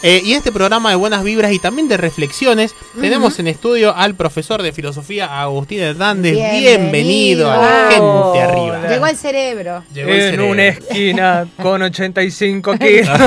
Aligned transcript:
Eh, 0.00 0.22
y 0.24 0.34
este 0.34 0.52
programa 0.52 0.90
de 0.90 0.96
buenas 0.96 1.24
vibras 1.24 1.52
y 1.52 1.58
también 1.58 1.88
de 1.88 1.96
reflexiones, 1.96 2.76
tenemos 3.00 3.40
en 3.40 3.48
estudio 3.48 3.96
al 3.96 4.14
profesor 4.14 4.62
de 4.62 4.70
filosofía 4.70 5.40
Agustín 5.40 5.80
Hernández. 5.80 6.34
Bienvenido, 6.34 7.50
a 7.50 7.56
la 7.56 7.90
gente 7.90 8.40
arriba. 8.40 8.88
Llegó 8.88 9.04
al 9.06 9.16
cerebro. 9.16 9.82
Llegó 9.92 10.10
el 10.10 10.34
en 10.34 10.40
una 10.40 10.66
esquina 10.66 11.48
con 11.60 11.82
85 11.82 12.74
kilos, 12.78 13.20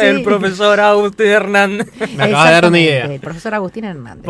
el 0.00 0.22
profesor 0.22 0.80
Agustín 0.80 1.26
Hernández. 1.26 1.88
Me 2.16 2.24
acaba 2.24 2.46
de 2.46 2.52
dar 2.52 2.64
una 2.64 2.80
idea. 2.80 3.04
El 3.04 3.20
profesor 3.20 3.54
Agustín 3.54 3.84
Hernández. 3.84 4.24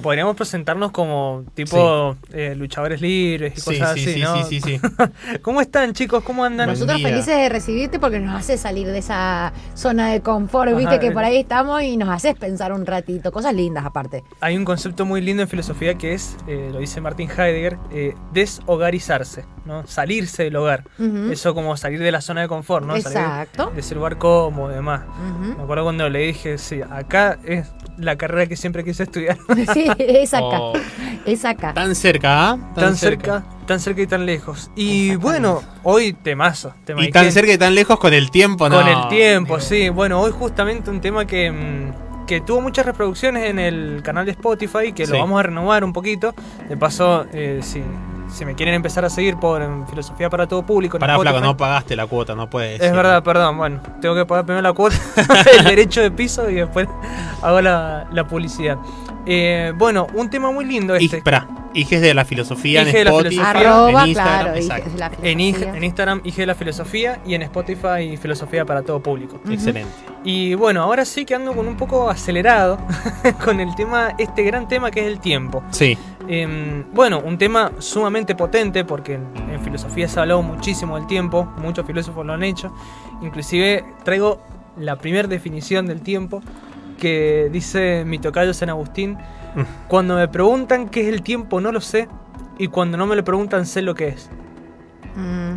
podríamos 0.00 0.36
presentarnos 0.36 0.92
como 0.92 1.44
tipo 1.54 2.16
eh, 2.32 2.54
luchadores 2.56 3.00
libres 3.00 3.54
y 3.58 3.62
cosas 3.62 3.90
así, 3.90 4.20
¿no? 4.20 4.44
Sí, 4.44 4.60
sí, 4.60 4.78
sí. 4.78 4.80
¿Cómo 5.42 5.60
están, 5.60 5.92
chicos? 5.92 6.22
¿Cómo 6.22 6.44
andan? 6.44 6.68
Nosotros 6.68 7.02
felices 7.02 7.36
de 7.36 7.48
recibirte 7.48 7.98
porque 7.98 8.20
nos 8.20 8.38
hace 8.38 8.56
salir 8.56 8.86
de 8.86 8.98
esa 8.98 9.52
zona 9.74 10.12
de 10.12 10.20
confort, 10.20 10.76
viste 10.76 11.00
que 11.00 11.10
por 11.10 11.24
ahí 11.24 11.31
estamos 11.40 11.82
y 11.82 11.96
nos 11.96 12.08
haces 12.08 12.34
pensar 12.36 12.72
un 12.72 12.86
ratito, 12.86 13.32
cosas 13.32 13.54
lindas 13.54 13.84
aparte. 13.84 14.24
Hay 14.40 14.56
un 14.56 14.64
concepto 14.64 15.04
muy 15.04 15.20
lindo 15.20 15.42
en 15.42 15.48
filosofía 15.48 15.96
que 15.96 16.14
es, 16.14 16.36
eh, 16.46 16.70
lo 16.72 16.78
dice 16.78 17.00
Martin 17.00 17.28
Heidegger, 17.30 17.78
eh, 17.92 18.14
deshogarizarse, 18.32 19.44
¿no? 19.64 19.86
Salirse 19.86 20.44
del 20.44 20.56
hogar. 20.56 20.84
Eso 21.30 21.54
como 21.54 21.76
salir 21.76 22.00
de 22.00 22.12
la 22.12 22.20
zona 22.20 22.42
de 22.42 22.48
confort, 22.48 22.86
¿no? 22.86 22.96
Exacto. 22.96 23.70
de 23.74 23.80
ese 23.80 23.94
lugar 23.94 24.18
cómodo 24.18 24.70
y 24.72 24.74
demás. 24.74 25.02
Me 25.56 25.62
acuerdo 25.62 25.84
cuando 25.84 26.08
le 26.08 26.20
dije, 26.20 26.58
sí, 26.58 26.80
acá 26.82 27.38
es 27.44 27.72
la 27.98 28.16
carrera 28.16 28.46
que 28.46 28.56
siempre 28.56 28.84
quise 28.84 29.04
estudiar. 29.04 29.38
sí, 29.72 29.86
es 29.98 30.34
acá. 30.34 30.60
Oh. 30.60 30.72
Es 31.24 31.44
acá. 31.44 31.72
Tan 31.74 31.94
cerca, 31.94 32.50
¿ah? 32.50 32.72
Tan, 32.74 32.96
cerca. 32.96 33.44
Tan 33.72 33.80
cerca 33.80 34.02
y 34.02 34.06
tan 34.06 34.26
lejos. 34.26 34.70
Y 34.76 35.16
bueno, 35.16 35.62
hoy 35.82 36.12
temazo. 36.12 36.74
y 36.98 37.10
tan 37.10 37.32
cerca 37.32 37.54
y 37.54 37.58
tan 37.58 37.74
lejos 37.74 37.98
con 37.98 38.12
el 38.12 38.30
tiempo, 38.30 38.68
¿no? 38.68 38.76
Con 38.76 38.86
el 38.86 39.08
tiempo, 39.08 39.60
sí. 39.60 39.88
Bueno, 39.88 40.20
hoy 40.20 40.30
justamente 40.30 40.90
un 40.90 41.00
tema 41.00 41.26
que, 41.26 41.50
mm, 41.50 42.26
que 42.26 42.42
tuvo 42.42 42.60
muchas 42.60 42.84
reproducciones 42.84 43.48
en 43.48 43.58
el 43.58 44.02
canal 44.04 44.26
de 44.26 44.32
Spotify, 44.32 44.92
que 44.92 45.06
lo 45.06 45.18
vamos 45.18 45.40
a 45.40 45.44
renovar 45.44 45.84
un 45.84 45.94
poquito. 45.94 46.34
De 46.68 46.76
paso, 46.76 47.24
eh, 47.32 47.60
sí 47.62 47.82
si 48.32 48.46
me 48.46 48.54
quieren 48.54 48.74
empezar 48.74 49.04
a 49.04 49.10
seguir 49.10 49.36
por 49.36 49.62
Filosofía 49.88 50.30
para 50.30 50.46
todo 50.46 50.64
público. 50.64 50.98
Pará, 50.98 51.18
flaco, 51.18 51.40
no 51.40 51.54
pagaste 51.54 51.94
la 51.94 52.06
cuota, 52.06 52.34
no 52.34 52.48
puedes. 52.48 52.80
Es 52.80 52.92
verdad, 52.92 53.22
perdón. 53.22 53.58
Bueno, 53.58 53.80
tengo 54.00 54.14
que 54.14 54.24
pagar 54.24 54.46
primero 54.46 54.62
la 54.62 54.72
cuota, 54.72 54.96
el 55.58 55.64
derecho 55.64 56.00
de 56.00 56.10
piso 56.10 56.48
y 56.48 56.54
después 56.54 56.88
hago 57.42 57.60
la, 57.60 58.26
publicidad. 58.28 58.78
Eh, 59.26 59.74
bueno, 59.76 60.06
un 60.14 60.30
tema 60.30 60.50
muy 60.50 60.64
lindo 60.64 60.94
este. 60.94 61.16
Y, 61.16 61.18
espera, 61.18 61.46
Hijes 61.74 62.00
de 62.00 62.14
la 62.14 62.24
Filosofía 62.24 62.82
en 62.82 62.88
Spotify. 62.88 63.40
en 63.88 64.08
Instagram, 64.08 65.14
En, 65.22 65.84
Instagram, 65.84 66.20
Hijes 66.24 66.38
de 66.38 66.46
la 66.46 66.54
Filosofía 66.54 67.20
y 67.26 67.34
en 67.34 67.42
Spotify 67.42 68.16
Filosofía 68.16 68.64
para 68.64 68.82
todo 68.82 69.02
público. 69.02 69.40
Excelente. 69.50 69.90
Y 70.24 70.54
bueno, 70.54 70.82
ahora 70.82 71.04
sí 71.04 71.24
que 71.24 71.34
ando 71.34 71.54
con 71.54 71.66
un 71.66 71.76
poco 71.76 72.08
acelerado 72.08 72.78
con 73.44 73.60
el 73.60 73.74
tema, 73.74 74.14
este 74.18 74.42
gran 74.42 74.68
tema 74.68 74.90
que 74.90 75.00
es 75.00 75.06
el 75.06 75.20
tiempo. 75.20 75.62
Sí. 75.70 75.96
Em, 76.28 76.84
bueno, 76.92 77.20
un 77.20 77.36
tema 77.36 77.72
sumamente 77.78 78.34
potente 78.34 78.84
porque 78.84 79.14
en, 79.14 79.60
filosofía 79.62 80.08
se 80.08 80.18
ha 80.18 80.22
hablado 80.22 80.42
muchísimo 80.42 80.96
del 80.96 81.06
tiempo, 81.06 81.44
muchos 81.58 81.86
filósofos 81.86 82.24
lo 82.24 82.32
han 82.32 82.42
hecho. 82.42 82.72
Inclusive 83.22 83.84
traigo 84.04 84.42
la 84.76 84.96
primera 84.96 85.28
definición 85.28 85.86
del 85.86 86.00
tiempo 86.00 86.42
que 86.98 87.48
dice 87.52 88.04
mi 88.06 88.18
tocayo 88.18 88.54
San 88.54 88.70
Agustín. 88.70 89.18
Mm. 89.54 89.62
Cuando 89.88 90.16
me 90.16 90.28
preguntan 90.28 90.88
qué 90.88 91.02
es 91.02 91.08
el 91.08 91.22
tiempo 91.22 91.60
no 91.60 91.72
lo 91.72 91.80
sé 91.80 92.08
y 92.58 92.68
cuando 92.68 92.96
no 92.96 93.06
me 93.06 93.16
lo 93.16 93.24
preguntan 93.24 93.66
sé 93.66 93.82
lo 93.82 93.94
que 93.94 94.08
es. 94.08 94.30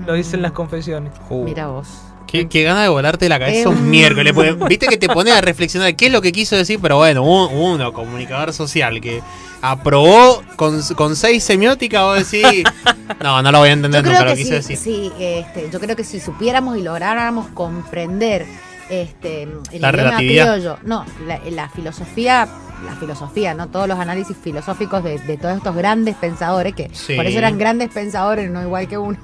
Lo 0.05 0.13
dicen 0.13 0.41
las 0.41 0.51
confesiones. 0.51 1.13
Mira 1.29 1.67
vos. 1.67 1.87
Qué, 2.27 2.49
qué 2.49 2.63
gana 2.63 2.83
de 2.83 2.89
volarte 2.89 3.29
la 3.29 3.39
cabeza 3.39 3.69
un 3.69 3.89
miércoles. 3.89 4.33
Viste 4.67 4.87
que 4.87 4.97
te 4.97 5.07
pone 5.07 5.31
a 5.31 5.39
reflexionar 5.39 5.95
qué 5.95 6.07
es 6.07 6.11
lo 6.11 6.21
que 6.21 6.31
quiso 6.31 6.55
decir, 6.55 6.79
pero 6.81 6.97
bueno, 6.97 7.23
uno, 7.23 7.93
comunicador 7.93 8.51
social, 8.51 8.99
que 8.99 9.21
aprobó 9.61 10.41
con, 10.55 10.81
con 10.95 11.15
seis 11.15 11.43
semióticas, 11.43 12.01
vos 12.03 12.31
decís, 12.31 12.63
no, 13.23 13.41
no 13.41 13.51
lo 13.51 13.59
voy 13.59 13.69
a 13.69 13.73
entender 13.73 14.03
nunca 14.03 14.25
lo 14.25 14.35
quiso 14.35 14.55
decir. 14.55 14.77
Sí, 14.77 15.11
este, 15.19 15.69
yo 15.71 15.79
creo 15.79 15.95
que 15.95 16.03
si 16.03 16.19
supiéramos 16.19 16.77
y 16.77 16.81
lográramos 16.81 17.47
comprender 17.49 18.45
este, 18.89 19.43
el 19.43 19.81
la 19.81 19.91
relatividad. 19.91 20.53
criollo, 20.53 20.77
no, 20.83 21.05
la, 21.25 21.69
filosofía 21.69 22.47
la 22.83 22.95
filosofía, 22.95 23.53
¿no? 23.53 23.67
Todos 23.67 23.87
los 23.87 23.99
análisis 23.99 24.35
filosóficos 24.35 25.03
de, 25.03 25.37
todos 25.37 25.57
estos 25.57 25.75
grandes 25.75 26.15
pensadores, 26.15 26.73
que 26.75 26.91
por 27.15 27.25
eso 27.25 27.37
eran 27.37 27.57
grandes 27.57 27.89
pensadores, 27.89 28.49
no 28.49 28.61
igual 28.61 28.87
que 28.87 28.97
uno. 28.97 29.17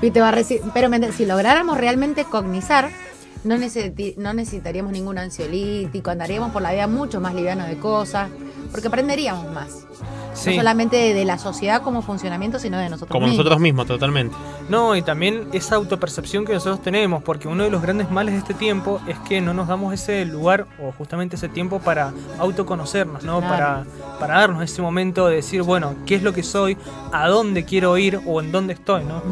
pero 0.74 1.12
si 1.12 1.26
lográramos 1.26 1.78
realmente 1.78 2.24
cognizar, 2.24 2.90
no, 3.44 3.56
no 3.56 4.34
necesitaríamos 4.34 4.92
ningún 4.92 5.18
ansiolítico, 5.18 6.10
andaríamos 6.10 6.52
por 6.52 6.62
la 6.62 6.72
vida 6.72 6.86
mucho 6.86 7.20
más 7.20 7.34
liviano 7.34 7.64
de 7.66 7.78
cosas, 7.78 8.30
porque 8.70 8.88
aprenderíamos 8.88 9.52
más. 9.52 9.86
No 10.34 10.52
solamente 10.52 11.14
de, 11.14 11.24
la 11.24 11.38
sociedad 11.38 11.82
como 11.82 12.02
funcionamiento, 12.02 12.58
sino 12.58 12.78
de 12.78 12.88
nosotros 12.88 13.10
como 13.10 13.26
mismos. 13.26 13.36
Como 13.36 13.44
nosotros 13.44 13.60
mismos, 13.60 13.86
totalmente. 13.86 14.36
No, 14.68 14.96
y 14.96 15.02
también 15.02 15.48
esa 15.52 15.76
autopercepción 15.76 16.44
que 16.44 16.54
nosotros 16.54 16.82
tenemos, 16.82 17.22
porque 17.22 17.48
uno 17.48 17.64
de 17.64 17.70
los 17.70 17.82
grandes 17.82 18.10
males 18.10 18.34
de 18.34 18.40
este 18.40 18.54
tiempo 18.54 19.00
es 19.06 19.18
que 19.20 19.40
no 19.40 19.54
nos 19.54 19.68
damos 19.68 19.92
ese 19.92 20.24
lugar 20.24 20.66
o 20.80 20.92
justamente 20.92 21.36
ese 21.36 21.48
tiempo 21.48 21.80
para 21.80 22.12
autoconocernos, 22.38 23.24
¿no? 23.24 23.40
Para, 23.40 23.84
para 24.18 24.38
darnos 24.38 24.62
ese 24.62 24.82
momento 24.82 25.26
de 25.26 25.36
decir, 25.36 25.62
bueno, 25.62 25.94
qué 26.06 26.14
es 26.14 26.22
lo 26.22 26.32
que 26.32 26.42
soy, 26.42 26.76
a 27.12 27.28
dónde 27.28 27.64
quiero 27.64 27.96
ir 27.98 28.20
o 28.26 28.40
en 28.40 28.52
dónde 28.52 28.74
estoy, 28.74 29.04
¿no? 29.04 29.22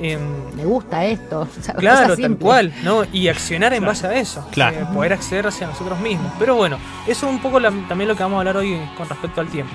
Em, 0.00 0.20
Me 0.56 0.64
gusta 0.64 1.04
esto. 1.04 1.48
claro, 1.76 2.16
tal 2.16 2.36
cual, 2.36 2.72
¿no? 2.82 3.04
Y 3.12 3.28
accionar 3.28 3.72
en 3.74 3.84
base 3.84 4.06
a 4.06 4.14
eso. 4.14 4.46
Claro. 4.50 4.80
Eh, 4.80 4.86
poder 4.92 5.12
acceder 5.12 5.46
hacia 5.46 5.66
nosotros 5.66 5.98
mismos. 6.00 6.32
Pero 6.38 6.54
bueno, 6.54 6.78
eso 7.06 7.26
es 7.26 7.32
un 7.32 7.40
poco 7.40 7.60
también 7.60 8.08
lo 8.08 8.16
que 8.16 8.22
vamos 8.22 8.36
a 8.36 8.40
hablar 8.40 8.56
hoy 8.56 8.80
con 8.96 9.08
respecto 9.08 9.40
al 9.40 9.48
tiempo. 9.48 9.72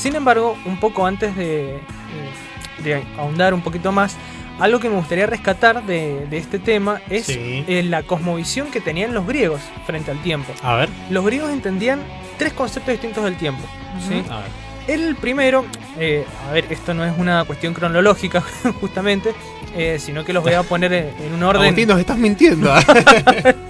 Sin 0.00 0.16
embargo, 0.16 0.56
un 0.64 0.80
poco 0.80 1.04
antes 1.04 1.36
de, 1.36 1.78
ahondar 3.18 3.52
un 3.52 3.60
poquito 3.60 3.92
más, 3.92 4.16
algo 4.58 4.80
que 4.80 4.88
me 4.88 4.96
gustaría 4.96 5.26
rescatar 5.26 5.84
de, 5.84 6.26
este 6.32 6.58
tema 6.58 7.02
es 7.10 7.26
eh, 7.28 7.82
la 7.86 8.02
cosmovisión 8.02 8.70
que 8.70 8.80
tenían 8.80 9.12
los 9.12 9.26
griegos 9.26 9.60
frente 9.84 10.10
al 10.10 10.22
tiempo. 10.22 10.54
A 10.62 10.76
ver. 10.76 10.88
Los 11.10 11.22
griegos 11.26 11.50
entendían 11.50 12.00
tres 12.38 12.54
conceptos 12.54 12.92
distintos 12.92 13.24
del 13.24 13.36
tiempo. 13.36 13.62
El 14.88 15.16
primero, 15.16 15.66
eh, 15.98 16.24
a 16.48 16.52
ver, 16.52 16.64
esto 16.70 16.94
no 16.94 17.04
es 17.04 17.12
una 17.18 17.44
cuestión 17.44 17.74
cronológica 17.74 18.42
justamente, 18.80 19.34
eh, 19.76 19.98
sino 20.00 20.24
que 20.24 20.32
los 20.32 20.42
voy 20.42 20.54
a 20.54 20.62
poner 20.62 20.94
en, 20.94 21.34
un 21.34 21.42
orden. 21.42 21.62
Agustín, 21.62 21.88
nos 21.88 22.00
estás 22.00 22.16
mintiendo. 22.16 22.72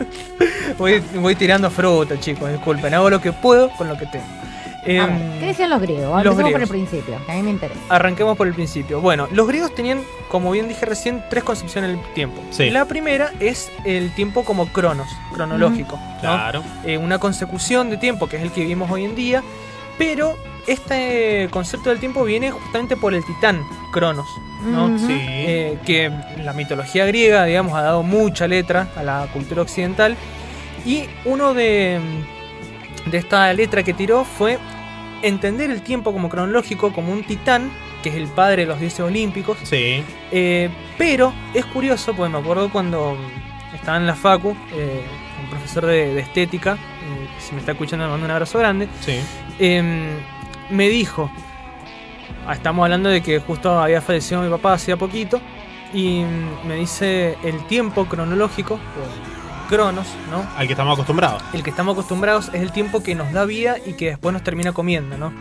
voy, 0.78 1.02
voy 1.16 1.34
tirando 1.34 1.68
fruta, 1.70 2.20
chicos, 2.20 2.52
disculpen, 2.52 2.94
hago 2.94 3.10
lo 3.10 3.20
que 3.20 3.32
puedo 3.32 3.68
con 3.70 3.88
lo 3.88 3.98
que 3.98 4.06
tengo. 4.06 4.49
Em, 4.84 5.38
¿Qué 5.38 5.46
decían 5.46 5.70
los 5.70 5.80
griegos? 5.80 6.24
Los 6.24 6.34
por 6.34 6.60
el 6.60 6.68
principio, 6.68 7.18
que 7.26 7.32
a 7.32 7.34
mí 7.34 7.42
me 7.42 7.50
interesa. 7.50 7.80
Arranquemos 7.88 8.36
por 8.36 8.46
el 8.46 8.54
principio. 8.54 9.00
Bueno, 9.00 9.28
los 9.30 9.46
griegos 9.46 9.74
tenían, 9.74 10.02
como 10.28 10.50
bien 10.50 10.68
dije 10.68 10.86
recién, 10.86 11.22
tres 11.28 11.44
concepciones 11.44 11.90
del 11.90 12.00
tiempo. 12.14 12.42
La 12.58 12.86
primera 12.86 13.32
es 13.40 13.70
el 13.84 14.14
tiempo 14.14 14.44
como 14.44 14.66
cronos, 14.68 15.08
cronológico. 15.32 15.98
Claro. 16.20 16.62
Eh, 16.84 16.98
una 16.98 17.18
consecución 17.18 17.90
de 17.90 17.96
tiempo, 17.96 18.28
que 18.28 18.36
es 18.36 18.42
el 18.42 18.52
que 18.52 18.62
vivimos 18.62 18.90
hoy 18.90 19.04
en 19.04 19.14
día, 19.14 19.42
pero 19.98 20.36
este 20.66 21.48
concepto 21.50 21.90
del 21.90 21.98
tiempo 21.98 22.24
viene 22.24 22.50
justamente 22.50 22.96
por 22.96 23.14
el 23.14 23.24
titán 23.24 23.62
Cronos, 23.92 24.28
¿no? 24.64 24.98
sí. 24.98 25.16
Eh, 25.18 25.78
que 25.84 26.10
la 26.42 26.52
mitología 26.52 27.04
griega, 27.06 27.44
digamos, 27.44 27.74
ha 27.74 27.82
dado 27.82 28.02
mucha 28.02 28.46
letra 28.46 28.88
a 28.96 29.02
la 29.02 29.26
cultura 29.32 29.62
occidental. 29.62 30.16
Y 30.86 31.04
uno 31.26 31.52
de 31.52 32.00
de 33.06 33.18
esta 33.18 33.52
letra 33.52 33.82
que 33.82 33.94
tiró 33.94 34.24
fue 34.24 34.58
entender 35.22 35.70
el 35.70 35.82
tiempo 35.82 36.12
como 36.12 36.28
cronológico, 36.28 36.92
como 36.92 37.12
un 37.12 37.24
titán, 37.24 37.70
que 38.02 38.08
es 38.08 38.14
el 38.14 38.28
padre 38.28 38.62
de 38.62 38.68
los 38.68 38.80
dioses 38.80 39.00
olímpicos. 39.00 39.58
Sí. 39.62 40.02
Eh, 40.30 40.70
pero 40.96 41.32
es 41.54 41.64
curioso, 41.66 42.14
porque 42.14 42.32
me 42.32 42.38
acuerdo 42.38 42.70
cuando 42.70 43.16
estaba 43.74 43.98
en 43.98 44.06
la 44.06 44.14
Facu, 44.14 44.56
eh, 44.72 45.02
un 45.42 45.50
profesor 45.50 45.86
de, 45.86 46.18
estética, 46.18 46.74
eh, 46.74 47.28
si 47.38 47.54
me 47.54 47.60
está 47.60 47.72
escuchando 47.72 48.04
me 48.04 48.10
mando 48.10 48.24
un 48.24 48.30
abrazo 48.30 48.58
grande, 48.58 48.88
sí. 49.00 49.20
Em, 49.58 50.08
me 50.70 50.88
dijo, 50.88 51.30
ah, 52.46 52.54
estamos 52.54 52.82
hablando 52.84 53.08
de 53.08 53.22
que 53.22 53.40
justo 53.40 53.78
había 53.78 54.00
fallecido 54.00 54.42
mi 54.42 54.50
papá 54.50 54.74
hacía 54.74 54.96
poquito, 54.96 55.40
y 55.92 56.22
me 56.66 56.76
dice 56.76 57.36
el 57.42 57.64
tiempo 57.66 58.06
cronológico, 58.06 58.78
cronos, 59.70 60.08
¿no? 60.30 60.44
Al 60.56 60.66
que 60.66 60.72
estamos 60.74 60.94
acostumbrados. 60.94 61.42
El 61.52 61.62
que 61.62 61.70
estamos 61.70 61.92
acostumbrados 61.94 62.48
es 62.48 62.60
el 62.60 62.72
tiempo 62.72 63.02
que 63.02 63.14
nos 63.14 63.32
da 63.32 63.44
vida 63.44 63.76
y 63.86 63.94
que 63.94 64.10
después 64.10 64.32
nos 64.32 64.42
termina 64.42 64.72
comiendo, 64.72 65.16
¿no? 65.16 65.32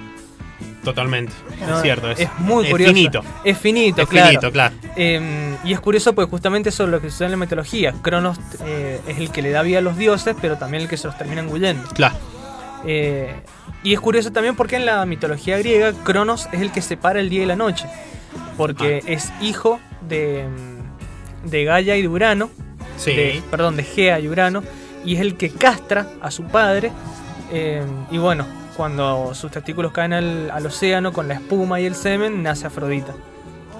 Totalmente, 0.84 1.34
es 1.50 1.81
cierto. 1.81 2.10
Es, 2.12 2.30
muy 2.40 2.70
curioso. 2.70 2.94
Finito. 2.94 3.22
Es 3.44 3.58
finito, 3.58 4.04
es 4.04 4.08
claro. 4.08 4.28
Finito, 4.30 4.52
claro. 4.52 4.76
Em, 4.96 5.58
y 5.66 5.74
es 5.74 5.80
curioso 5.81 6.14
porque 6.14 6.30
justamente 6.30 6.70
eso 6.70 6.86
es 6.86 6.90
lo 6.90 7.02
que 7.02 7.10
sucede 7.10 7.26
en 7.26 7.31
la 7.31 7.38
mitología. 7.38 7.94
Cronos 8.02 8.40
eh, 8.64 9.02
es 9.08 9.18
el 9.18 9.31
que 9.31 9.42
le 9.42 9.50
da 9.50 9.62
vida 9.62 9.80
a 9.80 9.81
los 9.81 9.98
dioses, 9.98 10.36
pero 10.40 10.58
también 10.58 10.84
el 10.84 10.90
que 10.90 10.96
se 10.96 11.08
los 11.08 11.18
termina 11.18 11.42
engullendo. 11.42 11.90
Claro. 11.90 12.16
Eh, 12.86 13.42
y 13.84 13.94
es 13.94 14.00
curioso 14.00 14.31
también 14.31 14.56
porque 14.56 14.78
en 14.78 14.86
la 14.86 15.06
mitología 15.06 15.58
griega, 15.58 15.92
Cronos 16.04 16.48
es 16.54 16.62
el 16.62 16.72
que 16.72 16.81
separa 16.81 17.20
el 17.20 17.30
día 17.30 17.44
y 17.44 17.46
la 17.46 17.58
noche. 17.58 17.86
Porque 18.56 19.02
ah. 19.04 19.12
es 19.12 19.31
hijo 19.42 19.80
de, 20.08 20.46
de 21.44 21.64
Gaia 21.66 21.98
y 21.98 22.04
de 22.04 22.08
Urano, 22.08 22.50
perdón, 23.50 23.78
de 23.78 23.84
Gea 23.84 24.19
y 24.19 24.28
Urano. 24.28 24.63
y 25.06 25.16
es 25.16 25.22
el 25.22 25.36
que 25.38 25.50
castra 25.50 26.07
a 26.22 26.31
su 26.31 26.44
padre. 26.44 26.92
eh, 27.51 27.84
y 28.12 28.18
bueno, 28.18 28.46
cuando 28.78 29.34
sus 29.34 29.51
testículos 29.51 29.92
caen 29.92 30.13
al 30.13 30.66
océano 30.66 31.12
con 31.12 31.28
la 31.28 31.34
espuma 31.36 31.80
y 31.81 31.86
el 31.86 31.96
semen, 31.96 32.44
nace 32.44 32.68
Afrodita. 32.68 33.13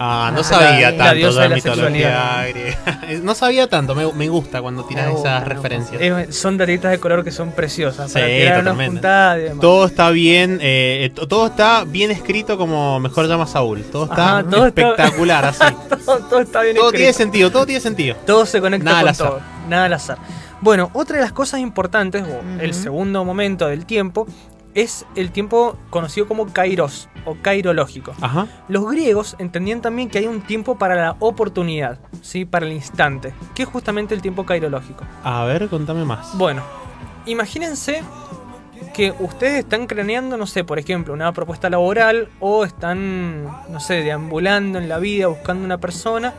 Ah, 0.02 0.32
no 0.34 0.44
sabía 0.44 0.92
la- 0.92 0.92
la 0.92 0.98
tanto 0.98 1.16
diosa 1.16 1.42
de 1.42 1.50
la 1.50 1.50
la 1.50 1.56
mitología 1.56 2.46
griega. 2.48 2.78
No 3.24 3.36
sabía 3.36 3.68
tanto, 3.68 3.96
me, 3.96 4.12
me 4.14 4.30
gusta 4.30 4.62
cuando 4.62 4.84
tiras 4.86 5.14
esas 5.14 5.46
referencias. 5.46 6.02
Eh, 6.02 6.28
son 6.32 6.58
datitas 6.58 6.92
de 6.92 7.00
color 7.00 7.24
que 7.24 7.32
son 7.32 7.52
preciosas. 7.52 8.10
Sí, 8.12 8.20
para 8.20 8.34
y 9.40 9.42
demás. 9.44 9.60
Todo 9.60 9.86
está 9.86 10.10
bien, 10.12 10.60
eh, 10.62 11.12
to- 11.14 11.28
todo 11.28 11.48
está 11.48 11.84
bien 11.84 12.12
escrito 12.12 12.58
como 12.58 13.00
mejor 13.00 13.28
llama 13.28 13.46
Saúl. 13.46 13.84
Todo 13.92 14.06
está 14.06 14.40
Ajá, 14.40 14.44
todo 14.50 14.68
está- 14.68 14.82
espectacular, 14.82 15.46
así. 15.46 15.64
todo, 16.06 16.20
todo 16.20 16.40
está 16.40 16.62
bien 16.62 16.76
todo 16.76 16.86
escrito. 16.88 16.92
tiene 16.98 17.14
sentido, 17.14 17.52
todo 17.52 17.66
tiene 17.66 17.82
sentido. 17.82 18.16
Todo 18.26 18.46
se 18.46 18.62
conecta 18.62 18.86
Nada 18.86 19.00
al 19.00 19.04
con 19.06 19.12
azar. 19.12 19.28
todo. 19.28 19.42
Nada 19.68 19.86
al 19.86 19.94
azar. 19.94 20.18
Bueno, 20.62 20.90
otra 20.94 21.18
de 21.18 21.24
las 21.24 21.32
cosas 21.34 21.60
importantes, 21.60 22.24
o 22.24 22.62
el 22.62 22.74
segundo 22.74 23.24
momento 23.26 23.68
del 23.68 23.86
tiempo, 23.86 24.28
es 24.82 25.06
el 25.16 25.32
tiempo 25.32 25.78
conocido 25.90 26.28
como 26.28 26.48
kairos 26.52 27.10
o 27.26 27.36
kairológico. 27.42 28.14
Ajá. 28.22 28.48
Los 28.68 28.90
griegos 28.90 29.36
entendían 29.40 29.82
también 29.82 30.10
que 30.10 30.20
hay 30.20 30.28
un 30.28 30.42
tiempo 30.42 30.78
para 30.78 30.96
la 30.96 31.16
oportunidad, 31.20 32.00
¿sí? 32.22 32.46
para 32.46 32.66
el 32.66 32.74
instante, 32.74 33.34
que 33.56 33.64
es 33.64 33.70
justamente 33.70 34.16
el 34.16 34.22
tiempo 34.22 34.46
kairológico. 34.46 35.06
A 35.24 35.46
ver, 35.46 35.68
contame 35.70 36.06
más. 36.06 36.38
Bueno, 36.38 36.64
imagínense 37.26 38.04
que 38.94 39.14
ustedes 39.20 39.60
están 39.60 39.88
craneando, 39.88 40.38
no 40.38 40.48
sé, 40.48 40.64
por 40.64 40.80
ejemplo, 40.80 41.14
una 41.14 41.32
propuesta 41.34 41.70
laboral 41.70 42.30
o 42.40 42.64
están, 42.64 43.44
no 43.70 43.80
sé, 43.80 44.04
deambulando 44.04 44.78
en 44.78 44.90
la 44.90 45.00
vida 45.00 45.28
buscando 45.28 45.66
una 45.66 45.78
persona 45.78 46.34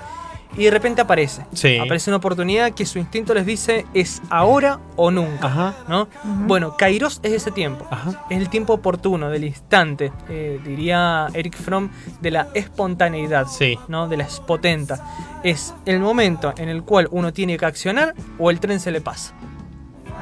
y 0.56 0.64
de 0.64 0.70
repente 0.70 1.00
aparece. 1.00 1.44
Sí. 1.52 1.79
Aparece 1.79 2.11
una 2.11 2.17
oportunidad 2.17 2.73
que 2.73 2.85
su 2.87 2.99
instinto 2.99 3.35
les 3.35 3.47
dice 3.47 3.87
es 3.94 4.20
ahora 4.31 4.81
o 4.97 5.11
nunca, 5.11 5.47
Ajá. 5.47 5.75
¿no? 5.88 6.08
Bueno, 6.25 6.76
Kairos 6.76 7.20
es 7.23 7.32
ese 7.32 7.50
tiempo. 7.50 7.87
Ajá. 7.91 8.25
Es 8.31 8.38
el 8.38 8.49
tiempo 8.49 8.73
oportuno, 8.75 9.31
del 9.31 9.44
instante, 9.44 10.12
eh, 10.29 10.61
diría 10.64 11.29
Eric 11.35 11.56
Fromm, 11.56 11.91
de 12.20 12.31
la 12.31 12.49
espontaneidad, 12.55 13.47
Sí. 13.47 13.79
¿no? 13.88 14.08
de 14.08 14.17
la 14.17 14.25
espotenta. 14.25 15.05
Es 15.43 15.75
el 15.87 16.00
momento 16.00 16.52
en 16.56 16.69
el 16.69 16.82
cual 16.82 17.08
uno 17.11 17.32
tiene 17.32 17.56
que 17.56 17.67
accionar 17.67 18.14
o 18.38 18.50
el 18.50 18.61
tren 18.61 18.81
se 18.81 18.91
le 18.91 19.00
pasa. 19.00 19.32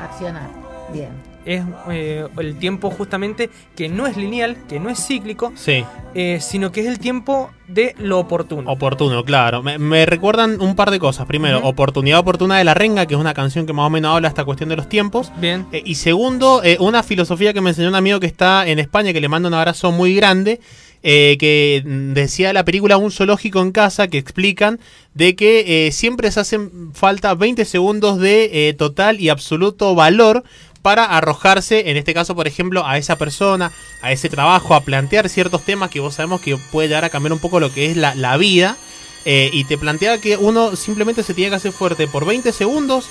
Accionar. 0.03 0.49
Bien. 0.93 1.11
Es 1.49 1.65
eh, 1.91 2.27
el 2.39 2.59
tiempo 2.59 2.91
justamente 2.91 3.49
que 3.75 3.89
no 3.89 4.07
es 4.07 4.17
lineal, 4.19 4.57
que 4.69 4.79
no 4.79 4.91
es 4.91 5.05
cíclico, 5.07 5.53
Sí. 5.57 5.83
eh, 6.15 6.39
sino 6.43 6.73
que 6.73 6.83
es 6.83 6.87
el 6.87 6.99
tiempo 6.99 7.51
de 7.69 7.95
lo 7.99 8.19
oportuno. 8.19 8.71
Oportuno, 8.71 9.25
claro. 9.25 9.63
Me, 9.63 9.79
me 9.79 10.05
recuerdan 10.05 10.61
un 10.61 10.77
par 10.77 10.91
de 10.91 10.99
cosas. 10.99 11.27
Primero. 11.27 11.61
Oportunidad 11.65 12.19
Oportuna 12.19 12.59
de 12.59 12.65
la 12.65 12.75
Renga, 12.75 13.07
que 13.07 13.15
es 13.15 13.21
una 13.21 13.33
canción 13.33 13.65
que 13.67 13.73
más 13.73 13.87
o 13.87 13.91
menos 13.91 14.15
habla 14.15 14.29
esta 14.29 14.45
cuestión 14.45 14.69
de 14.69 14.77
los 14.77 14.89
tiempos. 14.91 15.33
Bien. 15.41 15.67
Eh, 15.73 15.83
y 15.85 15.95
segundo, 15.95 16.61
una 16.81 17.03
filosofía 17.03 17.55
que 17.55 17.61
me 17.63 17.71
enseñó 17.71 17.89
un 17.89 17.95
amigo 17.95 18.21
que 18.21 18.27
está 18.27 18.67
en 18.69 18.79
España, 18.79 19.15
que 19.15 19.21
le 19.21 19.29
mando 19.29 19.49
un 19.49 19.55
abrazo 19.55 19.91
muy 19.91 20.15
grande, 20.15 20.61
eh, 21.05 21.37
que 21.39 21.83
decía 21.87 22.53
la 22.53 22.65
película 22.65 22.97
Un 22.97 23.13
zoológico 23.13 23.61
en 23.61 23.71
casa, 23.71 24.09
que 24.09 24.19
explican 24.19 24.81
de 25.15 25.37
que 25.37 25.87
eh, 25.87 25.93
siempre 25.93 26.31
se 26.33 26.41
hacen 26.41 26.93
falta 26.93 27.35
20 27.35 27.65
segundos 27.65 28.19
de 28.19 28.69
eh, 28.69 28.73
total 28.75 29.21
y 29.21 29.29
absoluto 29.29 29.95
valor 29.95 30.43
para 30.89 31.05
arrojarse, 31.05 31.91
en 31.91 31.99
este 31.99 32.15
caso, 32.15 32.35
por 32.35 32.47
ejemplo, 32.49 32.87
a 32.87 32.97
esa 32.97 33.19
persona, 33.19 33.73
a 34.01 34.11
ese 34.11 34.31
trabajo, 34.31 34.75
a 34.75 34.81
plantear 34.81 35.29
ciertos 35.29 35.63
temas 35.63 35.91
que 35.91 36.01
vos 36.01 36.15
sabemos 36.15 36.41
que 36.41 36.57
puede 36.57 36.89
llegar 36.89 37.05
a 37.05 37.11
cambiar 37.11 37.35
un 37.35 37.41
poco 37.41 37.61
lo 37.61 37.71
que 37.71 37.91
es 37.91 37.97
la, 37.99 38.15
la 38.15 38.39
vida. 38.39 38.79
eh, 39.27 39.51
y 39.53 39.65
te 39.65 39.77
plantea 39.77 40.17
que 40.19 40.39
uno 40.39 40.77
simplemente 40.77 41.23
se 41.23 41.35
tiene 41.35 41.51
que 41.51 41.57
hacer 41.57 41.73
fuerte 41.73 42.09
por 42.09 42.25
20 42.25 42.53
segundos 42.53 43.11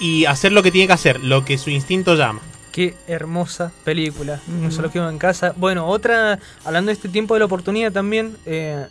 y 0.00 0.26
hacer 0.26 0.52
lo 0.52 0.62
que 0.62 0.70
tiene 0.70 0.86
que 0.86 0.92
hacer, 0.92 1.20
lo 1.24 1.46
que 1.46 1.56
su 1.56 1.70
instinto 1.70 2.14
llama. 2.14 2.40
Qué 2.72 2.94
hermosa 3.06 3.72
película. 3.84 4.40
Ujú. 4.46 4.64
Un 4.66 4.72
solo 4.72 4.90
que 4.90 4.98
en 4.98 5.16
casa. 5.16 5.54
Bueno, 5.56 5.86
otra, 5.86 6.38
hablando 6.66 6.88
de 6.90 6.92
este 6.92 7.08
tiempo 7.08 7.32
de 7.32 7.40
la 7.40 7.46
oportunidad 7.46 7.90
también, 7.90 8.36
eh, 8.44 8.84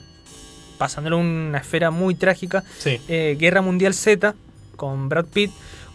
pasándolo 0.79 1.17
a 1.17 1.19
una 1.19 1.59
esfera 1.59 1.91
muy 1.91 2.15
trágica, 2.15 2.63
Sí. 2.79 2.99
eh, 3.07 3.35
Guerra 3.39 3.61
Mundial 3.61 3.93
Z 3.93 4.33
con 4.75 5.07
Brad 5.09 5.25
Pitt, 5.25 5.51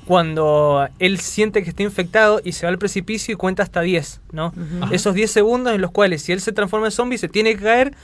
cuando 0.06 0.88
él 0.99 1.19
siente 1.19 1.62
que 1.62 1.70
está 1.70 1.82
infectado 1.82 2.41
y 2.44 2.53
se 2.53 2.64
va 2.64 2.70
al 2.70 2.79
precipicio 2.79 3.35
y 3.35 3.37
cuenta 3.37 3.62
hasta 3.62 3.81
10, 3.81 4.20
¿no? 4.32 4.53
Esos 4.93 5.14
10 5.14 5.31
segundos 5.31 5.75
en 5.75 5.81
los 5.81 5.91
cuales 5.91 6.23
si 6.23 6.32
él 6.32 6.41
se 6.41 6.53
transforma 6.53 6.87
en 6.87 6.93
zombie 6.93 7.19
se 7.19 7.29
tiene 7.29 7.56
que 7.56 7.62
caer 7.62 7.94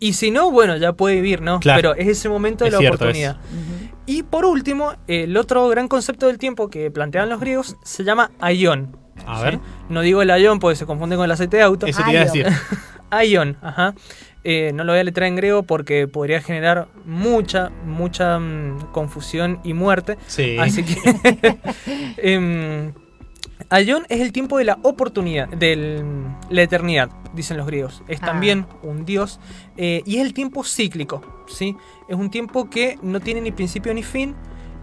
y 0.00 0.14
si 0.14 0.32
no, 0.32 0.50
bueno, 0.50 0.76
ya 0.76 0.94
puede 0.94 1.14
vivir, 1.14 1.40
¿no? 1.40 1.60
Claro. 1.60 1.76
Pero 1.76 1.94
es 1.94 2.08
ese 2.08 2.28
momento 2.28 2.64
de 2.64 2.68
Es 2.68 2.72
la 2.72 2.78
cierto 2.80 2.96
oportunidad. 2.96 3.36
Y 4.04 4.24
por 4.24 4.44
último, 4.44 4.94
el 5.06 5.36
otro 5.36 5.68
gran 5.68 5.86
concepto 5.86 6.26
del 6.26 6.38
tiempo 6.38 6.68
que 6.68 6.90
plantean 6.90 7.28
los 7.28 7.38
griegos 7.38 7.76
se 7.84 8.02
llama 8.02 8.32
aion. 8.40 8.96
A 9.24 9.38
¿sí? 9.38 9.44
ver. 9.44 9.60
No 9.88 10.00
digo 10.00 10.20
el 10.20 10.30
aion 10.30 10.58
porque 10.58 10.74
se 10.74 10.86
confunde 10.86 11.14
con 11.14 11.24
el 11.24 11.30
aceite 11.30 11.58
de 11.58 11.62
auto. 11.62 11.86
Eso 11.86 12.02
te 12.04 12.10
iba 12.10 12.22
a 12.22 12.24
decir. 12.24 12.46
Aion, 13.10 13.58
ajá. 13.60 13.94
Eh, 14.44 14.72
no 14.74 14.82
lo 14.84 14.92
voy 14.92 15.00
a 15.00 15.04
letrar 15.04 15.28
en 15.28 15.36
griego 15.36 15.62
porque 15.62 16.08
podría 16.08 16.40
generar 16.40 16.88
mucha, 17.04 17.70
mucha 17.86 18.38
mm, 18.38 18.90
confusión 18.92 19.60
y 19.62 19.72
muerte. 19.72 20.18
Sí. 20.26 20.56
Así 20.58 20.82
que. 20.82 20.96
em, 22.16 22.92
Aion 23.70 24.04
es 24.08 24.20
el 24.20 24.32
tiempo 24.32 24.58
de 24.58 24.64
la 24.64 24.78
oportunidad, 24.82 25.48
de 25.48 26.04
la 26.50 26.62
eternidad, 26.62 27.08
dicen 27.34 27.56
los 27.56 27.66
griegos. 27.66 28.02
Es 28.08 28.20
Ah. 28.20 28.26
también 28.26 28.66
un 28.82 29.04
dios 29.04 29.40
eh, 29.76 30.02
y 30.04 30.16
es 30.16 30.22
el 30.26 30.34
tiempo 30.34 30.64
cíclico, 30.64 31.22
¿sí? 31.48 31.76
Es 32.08 32.16
un 32.16 32.28
tiempo 32.30 32.68
que 32.68 32.98
no 33.02 33.20
tiene 33.20 33.40
ni 33.40 33.52
principio 33.52 33.94
ni 33.94 34.02
fin 34.02 34.34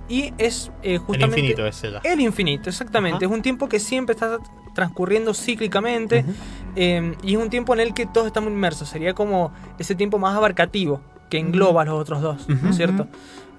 y 0.07 0.33
es 0.39 0.71
eh, 0.81 0.93
El 0.93 0.99
justamente. 0.99 1.39
infinito 1.41 1.67
es 1.67 1.83
ella. 1.83 2.01
El 2.03 2.19
infinito, 2.21 2.69
exactamente. 2.69 3.17
Ajá. 3.17 3.25
Es 3.25 3.31
un 3.37 3.41
tiempo 3.43 3.67
que 3.69 3.79
siempre 3.79 4.13
está 4.13 4.39
transcurriendo 4.79 5.33
cíclicamente 5.33 6.21
Ujú. 6.21 6.33
eh, 6.75 7.13
y 7.23 7.35
es 7.35 7.41
un 7.41 7.49
tiempo 7.49 7.73
en 7.73 7.81
el 7.81 7.93
que 7.93 8.05
todos 8.05 8.27
estamos 8.27 8.49
inmersos. 8.51 8.87
Sería 8.89 9.13
como 9.13 9.51
ese 9.77 9.95
tiempo 9.95 10.17
más 10.19 10.35
abarcativo 10.35 11.01
que 11.29 11.37
engloba 11.37 11.81
a 11.81 11.85
los 11.85 11.95
otros 11.99 12.21
dos, 12.21 12.47
¿no 12.49 12.55
Ujú. 12.55 12.67
es 12.69 12.75
cierto? 12.77 13.07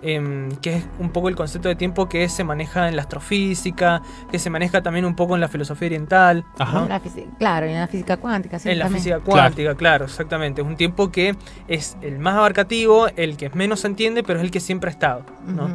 Em, 0.03 0.51
que 0.63 0.77
es 0.77 0.85
un 0.99 1.11
poco 1.11 1.29
el 1.29 1.37
concepto 1.37 1.69
de 1.69 1.75
tiempo 1.77 2.09
que 2.09 2.27
se 2.31 2.43
maneja 2.43 2.89
en 2.89 2.97
la 2.97 3.03
astrofísica, 3.03 4.01
que 4.31 4.39
se 4.39 4.49
maneja 4.49 4.81
también 4.83 5.05
un 5.05 5.15
poco 5.15 5.35
en 5.35 5.43
la 5.43 5.49
filosofía 5.49 5.89
oriental, 5.89 6.43
Ajá. 6.59 6.85
En 6.85 6.89
la 6.89 7.01
física- 7.01 7.29
claro, 7.39 7.67
y 7.67 7.73
en 7.73 7.81
la 7.81 7.87
física 7.87 8.17
cuántica. 8.17 8.59
sí, 8.59 8.71
en 8.71 8.79
la 8.79 8.87
también. 8.87 9.03
física 9.05 9.21
cuántica, 9.21 9.75
claro. 9.75 10.07
exactamente. 10.07 10.63
Es 10.63 10.67
un 10.67 10.77
tiempo 10.77 11.13
que 11.13 11.37
es 11.69 11.99
el 12.01 12.19
más 12.19 12.35
abarcativo, 12.35 13.09
el 13.15 13.37
que 13.37 13.51
menos 13.51 13.81
se 13.81 13.89
entiende, 13.89 14.23
pero 14.23 14.39
es 14.39 14.45
el 14.47 14.51
que 14.51 14.61
siempre 14.61 14.89
ha 14.89 14.93
estado, 14.93 15.23
¿no? 15.47 15.69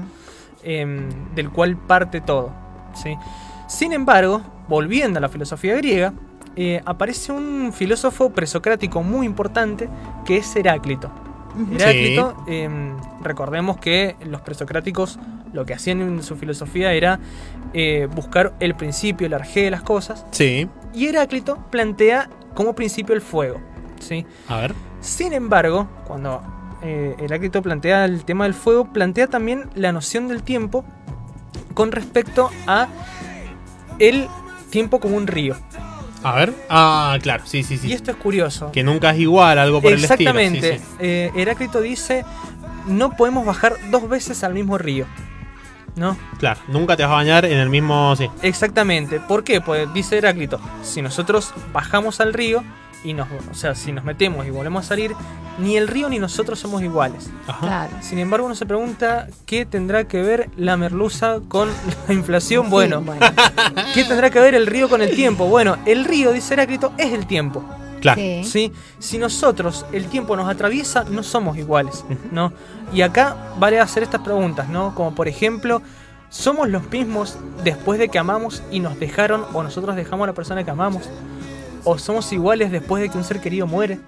Em, 0.64 1.08
del 1.36 1.52
cual 1.52 1.78
parte 1.78 2.20
todo. 2.20 2.52
¿sí? 2.96 3.16
Sin 3.68 3.94
embargo, 3.94 4.42
volviendo 4.68 5.18
a 5.18 5.22
la 5.22 5.30
filosofía 5.30 5.76
griega, 5.76 6.14
eh, 6.56 6.82
aparece 6.86 7.32
un 7.32 7.74
filósofo 7.74 8.30
presocrático 8.30 9.04
muy 9.04 9.26
importante 9.26 9.90
que 10.26 10.38
es 10.38 10.56
Heráclito. 10.56 11.12
Heráclito, 11.74 12.44
em, 12.48 12.96
recordemos 13.22 13.78
que 13.78 14.16
los 14.26 14.42
presocráticos 14.42 15.18
lo 15.54 15.66
que 15.66 15.74
hacían 15.74 16.02
en 16.02 16.22
su 16.24 16.36
filosofía 16.36 16.92
era 16.94 17.20
eh, 17.74 18.08
buscar 18.14 18.54
el 18.60 18.76
principio, 18.76 19.28
el 19.28 19.34
arjé 19.34 19.64
de 19.64 19.72
las 19.72 19.82
cosas, 19.84 20.26
Sí. 20.32 20.70
y 20.94 21.08
Heráclito 21.08 21.58
plantea 21.72 22.30
como 22.54 22.74
principio 22.74 23.14
el 23.16 23.22
fuego. 23.22 23.60
¿sí? 24.00 24.26
A 24.48 24.58
ver. 24.58 24.74
Sin 25.02 25.34
embargo, 25.34 25.88
cuando 26.06 26.42
eh, 26.82 27.16
Heráclito 27.20 27.62
plantea 27.62 28.06
el 28.06 28.24
tema 28.26 28.44
del 28.46 28.54
fuego, 28.54 28.92
plantea 28.94 29.28
también 29.28 29.70
la 29.76 29.92
noción 29.92 30.28
del 30.28 30.44
tiempo 30.44 30.86
con 31.74 31.92
respecto 31.92 32.50
a 32.68 32.88
el 34.00 34.28
tiempo 34.70 35.00
como 35.00 35.18
un 35.18 35.28
río. 35.28 35.56
A 36.24 36.34
ver. 36.34 36.54
Ah, 36.70 37.18
claro. 37.22 37.44
Sí, 37.46 37.64
sí, 37.64 37.78
sí. 37.78 37.88
Y 37.88 37.94
esto 37.94 38.12
es 38.12 38.18
curioso. 38.18 38.72
Que 38.72 38.84
nunca 38.84 39.12
es 39.12 39.20
igual, 39.20 39.60
algo 39.60 39.82
por 39.82 39.94
Exactamente. 39.94 40.70
el 40.70 40.74
estilo. 40.76 40.78
Sí, 40.78 40.98
sí. 40.98 40.98
Eh, 41.00 41.32
Heráclito 41.36 41.82
dice, 41.82 42.26
no 42.88 43.12
podemos 43.12 43.46
bajar 43.46 43.76
dos 43.92 44.10
veces 44.10 44.44
al 44.44 44.54
mismo 44.54 44.78
río. 44.78 45.06
¿No? 45.96 46.18
Claro. 46.40 46.60
Nunca 46.68 46.98
te 46.98 47.04
vas 47.04 47.12
a 47.12 47.16
bañar 47.16 47.46
en 47.46 47.58
el 47.58 47.70
mismo. 47.70 48.16
Sí. 48.16 48.28
Exactamente. 48.42 49.20
¿Por 49.20 49.44
qué? 49.44 49.62
Pues 49.62 49.94
dice 49.94 50.18
Heráclito, 50.18 50.60
si 50.84 51.02
nosotros 51.02 51.54
bajamos 51.72 52.20
al 52.20 52.34
río 52.34 52.64
y 53.06 53.14
nos, 53.14 53.28
o 53.50 53.54
sea, 53.54 53.76
si 53.76 53.92
nos 53.92 54.04
metemos 54.04 54.46
y 54.46 54.50
volvemos 54.50 54.86
a 54.86 54.88
salir, 54.90 55.16
ni 55.60 55.78
el 55.78 55.88
río 55.88 56.10
ni 56.10 56.20
nosotros 56.20 56.60
somos 56.60 56.82
iguales. 56.82 57.30
Ajá. 57.48 57.60
Claro. 57.60 57.94
Sin 58.02 58.20
embargo, 58.20 58.46
uno 58.46 58.56
se 58.56 58.66
pregunta 58.66 59.28
qué 59.46 59.66
tendrá 59.66 60.06
que 60.08 60.22
ver 60.22 60.50
la 60.58 60.76
merluza 60.76 61.40
con 61.48 61.70
la 62.08 62.14
inflación. 62.14 62.66
Sí, 62.66 62.72
Bueno, 62.72 63.04
¿qué 63.94 64.04
tendrá 64.04 64.30
que 64.30 64.40
ver 64.40 64.56
el 64.56 64.68
río 64.68 64.90
con 64.90 65.02
el 65.02 65.16
tiempo? 65.16 65.46
Bueno, 65.46 65.78
el 65.86 66.04
río, 66.04 66.34
dice 66.34 66.56
Heráclito, 66.56 66.92
es 66.98 67.14
el 67.14 67.28
tiempo. 67.28 67.64
Claro. 68.02 68.20
Sí. 68.20 68.44
¿sí? 68.44 68.72
Si 69.00 69.18
nosotros, 69.18 69.86
el 69.92 70.08
tiempo 70.08 70.36
nos 70.36 70.50
atraviesa, 70.50 71.06
no 71.06 71.24
somos 71.24 71.58
iguales, 71.58 72.04
¿no? 72.32 72.52
Y 72.94 73.02
acá 73.02 73.36
vale 73.58 73.80
hacer 73.80 74.04
estas 74.04 74.22
preguntas, 74.22 74.68
¿no? 74.70 74.94
Como 74.94 75.16
por 75.16 75.28
ejemplo, 75.28 75.82
¿somos 76.30 76.70
los 76.70 76.90
mismos 76.92 77.38
después 77.64 77.98
de 77.98 78.10
que 78.10 78.20
amamos 78.20 78.62
y 78.72 78.80
nos 78.80 79.00
dejaron 79.00 79.46
o 79.54 79.64
nosotros 79.64 79.96
dejamos 79.96 80.26
a 80.26 80.28
la 80.28 80.34
persona 80.34 80.64
que 80.64 80.72
amamos? 80.72 81.10
¿O 81.86 81.98
somos 81.98 82.32
iguales 82.34 82.72
después 82.72 83.02
de 83.02 83.10
que 83.10 83.18
un 83.18 83.24
ser 83.24 83.40
querido 83.40 83.68
muere? 83.68 84.00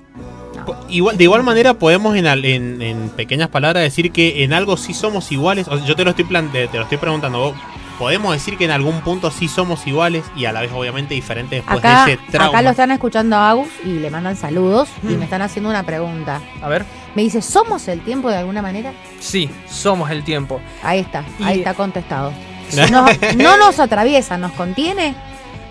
Igual, 0.90 1.18
de 1.18 1.24
igual 1.24 1.44
manera 1.44 1.76
podemos 1.76 2.16
en, 2.18 2.26
en, 2.26 2.82
en 2.82 3.10
pequeñas 3.10 3.48
palabras 3.50 3.84
decir 3.84 4.12
que 4.12 4.44
en 4.44 4.52
algo 4.54 4.76
sí 4.76 4.94
somos 4.94 5.32
iguales. 5.32 5.68
O 5.70 5.78
sea, 5.78 5.86
yo 5.86 5.96
te 5.96 6.04
lo 6.04 6.10
estoy 6.10 6.26
plante- 6.26 6.68
te 6.68 6.78
lo 6.78 6.84
estoy 6.84 6.98
preguntando. 6.98 7.40
Vos, 7.40 7.56
podemos 8.00 8.34
decir 8.34 8.58
que 8.58 8.66
en 8.66 8.72
algún 8.72 9.00
punto 9.02 9.32
sí 9.32 9.48
somos 9.48 9.86
iguales 9.88 10.24
y 10.36 10.46
a 10.46 10.52
la 10.52 10.62
vez 10.62 10.72
obviamente 10.74 11.14
diferentes 11.14 11.60
después 11.60 11.80
Acá, 11.80 12.06
de 12.06 12.14
ese 12.14 12.22
trauma. 12.32 12.50
acá 12.50 12.62
lo 12.64 12.70
están 12.72 12.92
escuchando 12.92 13.36
a 13.38 13.50
Agus 13.52 13.70
y 13.86 13.94
le 14.00 14.10
mandan 14.10 14.36
saludos 14.36 14.90
y 15.04 15.08
Mm. 15.14 15.18
me 15.20 15.24
están 15.26 15.42
haciendo 15.42 15.70
una 15.70 15.84
pregunta. 15.84 16.42
A 16.62 16.68
ver. 16.68 16.84
Me 17.16 17.22
dice, 17.24 17.42
¿somos 17.42 17.88
el 17.88 18.02
tiempo 18.02 18.30
de 18.30 18.38
alguna 18.38 18.62
manera? 18.62 18.92
Sí, 19.20 19.50
somos 19.70 20.10
el 20.12 20.24
tiempo. 20.24 20.60
Ahí 20.84 21.00
está, 21.00 21.24
ahí 21.44 21.58
Y- 21.58 21.60
está 21.60 21.74
contestado. 21.76 22.34
No, 22.92 23.06
no 23.38 23.56
nos 23.58 23.80
atraviesa, 23.80 24.38
nos 24.38 24.52
contiene. 24.52 25.16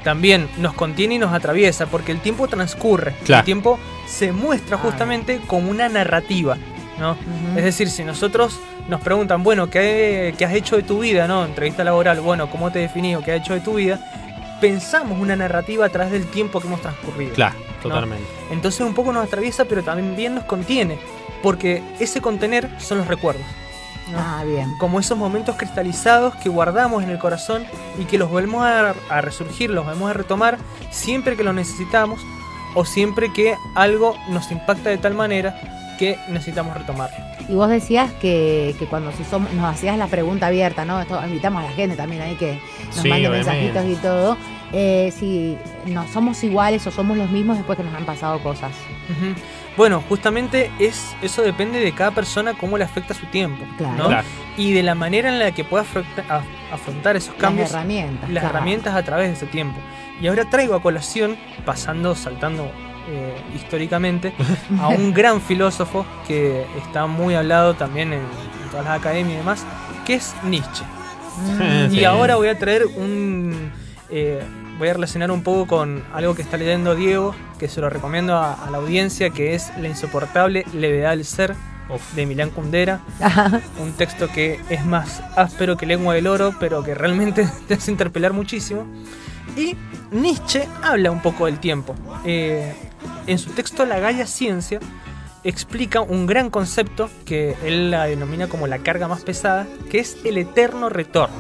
También 0.07 0.49
nos 0.59 0.73
contiene 0.73 1.17
y 1.17 1.19
nos 1.19 1.33
atraviesa 1.33 1.87
porque 1.87 2.13
el 2.13 2.21
tiempo 2.21 2.47
transcurre. 2.47 3.17
Claro. 3.25 3.41
El 3.41 3.45
tiempo 3.45 3.81
se 4.07 4.31
muestra 4.31 4.79
justamente 4.79 5.41
como 5.49 5.69
una 5.69 5.89
narrativa, 5.89 6.57
¿no? 7.01 7.17
Es 7.57 7.65
decir, 7.65 7.91
si 7.91 8.05
nosotros 8.05 8.61
nos 8.89 9.01
preguntan, 9.01 9.43
bueno, 9.43 9.69
¿qué, 9.69 10.33
qué 10.39 10.45
has 10.45 10.53
hecho 10.53 10.77
de 10.77 10.85
tu 10.85 11.01
vida? 11.01 11.27
¿No? 11.27 11.45
Entrevista 11.45 11.83
laboral, 11.83 12.21
bueno, 12.21 12.49
¿cómo 12.49 12.71
te 12.71 12.79
definís 12.79 13.17
o 13.17 13.25
qué 13.25 13.33
has 13.33 13.41
hecho 13.41 13.55
de 13.55 13.59
tu 13.59 13.75
vida? 13.75 13.99
Pensamos 14.61 15.19
una 15.19 15.35
narrativa 15.35 15.85
a 15.87 15.89
través 15.89 16.13
del 16.13 16.29
tiempo 16.29 16.61
que 16.61 16.69
hemos 16.69 16.81
transcurrido. 16.81 17.35
Claro, 17.35 17.57
totalmente. 17.83 18.25
Entonces 18.53 18.83
un 18.83 18.95
poco 18.95 19.13
nos 19.13 19.27
atraviesa, 19.27 19.65
pero 19.65 19.83
también 19.83 20.15
bien 20.15 20.37
nos 20.37 20.45
contiene. 20.45 21.01
Porque 21.43 21.83
ese 21.99 22.21
contener 22.21 22.71
son 22.79 22.99
los 22.99 23.09
recuerdos. 23.09 23.43
¿No? 24.11 24.19
Ah, 24.19 24.45
bien. 24.45 24.77
Como 24.79 25.01
esos 25.01 25.17
momentos 25.19 25.57
cristalizados 25.57 26.35
que 26.37 26.49
guardamos 26.49 27.03
en 27.03 27.11
el 27.11 27.19
corazón 27.19 27.65
y 27.99 28.05
que 28.05 28.19
los 28.19 28.31
volvemos 28.31 28.65
a, 28.65 28.95
a 29.09 29.21
resurgir, 29.21 29.71
los 29.71 29.85
volvemos 29.85 30.11
a 30.11 30.15
retomar 30.15 30.59
siempre 30.91 31.37
que 31.37 31.45
lo 31.45 31.53
necesitamos 31.53 32.21
o 32.75 32.85
siempre 32.85 33.33
que 33.33 33.57
algo 33.75 34.17
nos 34.29 34.51
impacta 34.51 34.91
de 34.91 34.99
tal 34.99 35.15
manera 35.15 35.59
que 35.99 36.19
necesitamos 36.29 36.77
retomarlo. 36.77 37.17
Y 37.49 37.55
vos 37.55 37.69
decías 37.69 38.13
que, 38.21 38.75
que 38.79 38.87
cuando 38.87 39.13
si 39.13 39.25
somos, 39.25 39.53
nos 39.55 39.65
hacías 39.65 39.97
la 39.97 40.09
pregunta 40.09 40.49
abierta, 40.49 40.85
¿no? 40.85 41.01
Esto, 41.01 41.21
invitamos 41.25 41.63
a 41.65 41.69
la 41.69 41.73
gente 41.73 41.97
también 41.97 42.23
ahí 42.23 42.35
que 42.35 42.61
nos 42.89 42.97
Sí, 42.97 43.09
mande 43.09 43.29
mensajitos 43.29 43.85
y 43.87 43.95
todo. 43.97 44.37
Eh, 44.73 45.13
si 45.17 45.57
no 45.87 46.07
somos 46.09 46.43
iguales 46.43 46.87
o 46.87 46.91
somos 46.91 47.17
los 47.17 47.31
mismos 47.31 47.57
después 47.57 47.79
que 47.79 47.85
nos 47.85 47.95
han 47.95 48.05
pasado 48.05 48.41
cosas. 48.43 48.73
Bueno, 49.77 50.03
justamente 50.09 50.71
es 50.79 51.15
eso 51.23 51.43
depende 51.43 51.81
de 51.81 51.93
cada 51.93 52.11
persona 52.13 52.55
cómo 52.55 52.79
le 52.79 52.85
afecta 52.85 53.13
su 53.15 53.27
tiempo, 53.27 53.65
Claro. 53.77 53.95
¿no? 53.97 54.07
Claro. 54.09 54.27
Y 54.57 54.73
de 54.73 54.83
la 54.83 54.95
manera 54.95 55.29
en 55.29 55.39
la 55.39 55.53
que 55.53 55.65
pueda 55.65 55.83
afronta- 55.85 56.43
afrontar 56.73 57.15
esos 57.17 57.35
cambios, 57.35 57.71
las 57.73 57.75
herramientas. 57.81 58.31
las 58.31 58.41
claro. 58.43 58.49
herramientas 58.57 58.95
a 58.95 59.03
través 59.03 59.29
de 59.29 59.35
ese 59.35 59.47
tiempo. 59.47 59.79
Y 60.21 60.27
ahora 60.29 60.49
traigo 60.49 60.75
a 60.75 60.81
colación, 60.83 61.37
pasando, 61.67 62.15
saltando 62.15 62.71
eh, 63.09 63.35
históricamente, 63.55 64.33
a 64.81 64.89
un 64.89 65.13
gran 65.13 65.41
filósofo 65.43 66.07
que 66.27 66.65
está 66.79 67.07
muy 67.07 67.35
hablado 67.35 67.75
también 67.75 68.13
en, 68.15 68.21
en 68.21 68.71
todas 68.71 68.87
las 68.87 68.99
academias 68.99 69.35
y 69.35 69.37
demás, 69.37 69.67
que 70.07 70.15
es 70.15 70.35
Nietzsche. 70.43 70.85
Mm. 71.39 71.93
Y 71.93 71.99
Sí. 71.99 72.05
ahora 72.05 72.37
voy 72.37 72.49
a 72.49 72.59
traer 72.59 72.87
un. 72.87 73.71
eh, 74.09 74.43
voy 74.79 74.89
a 74.89 74.95
relacionar 74.95 75.31
un 75.31 75.43
poco 75.43 75.67
con 75.67 76.05
algo 76.13 76.35
que 76.35 76.43
está 76.43 76.57
leyendo 76.57 76.95
Diego, 76.95 77.35
que 77.59 77.69
se 77.69 77.81
lo 77.81 77.91
recomiendo 77.91 78.37
a, 78.37 78.55
a 78.55 78.71
la 78.71 78.79
audiencia, 78.79 79.31
que 79.31 79.55
es 79.55 79.73
La 79.79 79.89
insoportable 79.89 80.65
levedad 80.73 81.11
del 81.11 81.25
ser, 81.25 81.55
Uf. 81.89 82.15
de 82.15 82.27
Milán 82.27 82.51
Kundera. 82.51 83.01
Un 83.81 83.93
texto 83.93 84.29
que 84.29 84.61
es 84.69 84.85
más 84.85 85.23
áspero 85.37 85.77
que 85.77 85.87
lengua 85.87 86.15
del 86.15 86.27
oro, 86.27 86.55
pero 86.59 86.83
que 86.83 86.95
realmente 86.95 87.49
te 87.69 87.75
hace 87.75 87.91
interpelar 87.91 88.33
muchísimo. 88.33 88.87
Y 89.57 89.77
Nietzsche 90.11 90.67
habla 90.83 91.11
un 91.11 91.23
poco 91.23 91.47
del 91.47 91.59
tiempo. 91.59 91.95
Eh, 92.25 92.75
en 93.27 93.39
su 93.39 93.51
texto 93.51 93.87
La 93.87 93.99
Gaia 93.99 94.27
Ciencia 94.27 94.81
explica 95.45 96.01
un 96.01 96.27
gran 96.27 96.51
concepto 96.51 97.09
que 97.25 97.57
él 97.65 97.91
la 97.93 98.07
denomina 98.07 98.49
como 98.49 98.67
la 98.67 98.79
carga 98.79 99.07
más 99.07 99.23
pesada, 99.23 99.67
que 99.91 100.01
es 100.01 100.17
el 100.25 100.39
eterno 100.39 100.89
retorno. 100.89 101.37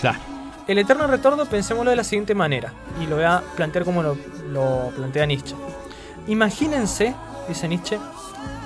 Claro. 0.00 0.37
El 0.68 0.78
eterno 0.78 1.06
retorno 1.06 1.46
pensémoslo 1.46 1.90
de 1.90 1.96
la 1.96 2.04
siguiente 2.04 2.34
manera, 2.34 2.72
y 3.02 3.06
lo 3.06 3.16
voy 3.16 3.24
a 3.24 3.42
plantear 3.56 3.84
como 3.84 4.02
lo, 4.02 4.16
lo 4.52 4.90
plantea 4.94 5.24
Nietzsche. 5.26 5.54
Imagínense, 6.26 7.14
dice 7.48 7.68
Nietzsche, 7.68 7.98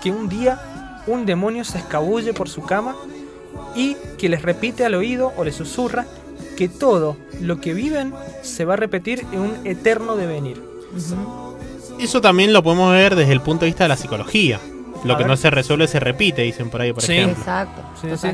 que 0.02 0.10
un 0.10 0.28
día 0.28 0.60
un 1.06 1.24
demonio 1.26 1.64
se 1.64 1.78
escabulle 1.78 2.32
por 2.34 2.48
su 2.48 2.62
cama 2.62 2.94
y 3.76 3.96
que 4.18 4.28
les 4.28 4.42
repite 4.42 4.84
al 4.84 4.94
oído 4.94 5.32
o 5.36 5.44
les 5.44 5.54
susurra 5.54 6.04
que 6.56 6.68
todo 6.68 7.16
lo 7.40 7.60
que 7.60 7.72
viven 7.72 8.12
se 8.42 8.64
va 8.64 8.74
a 8.74 8.76
repetir 8.76 9.24
en 9.32 9.40
un 9.40 9.66
eterno 9.66 10.16
devenir. 10.16 10.62
Eso 12.00 12.20
también 12.20 12.52
lo 12.52 12.62
podemos 12.62 12.92
ver 12.92 13.14
desde 13.14 13.32
el 13.32 13.40
punto 13.40 13.60
de 13.64 13.66
vista 13.70 13.84
de 13.84 13.88
la 13.88 13.96
psicología. 13.96 14.58
Lo 15.04 15.14
A 15.14 15.16
que 15.16 15.22
ver. 15.24 15.30
no 15.30 15.36
se 15.36 15.50
resuelve 15.50 15.86
se 15.88 16.00
repite, 16.00 16.42
dicen 16.42 16.68
por 16.70 16.80
ahí, 16.80 16.92
por 16.92 17.02
Sí. 17.02 17.12
ejemplo. 17.12 17.38
Exacto, 17.40 17.82
Sí, 18.00 18.08
sí. 18.16 18.28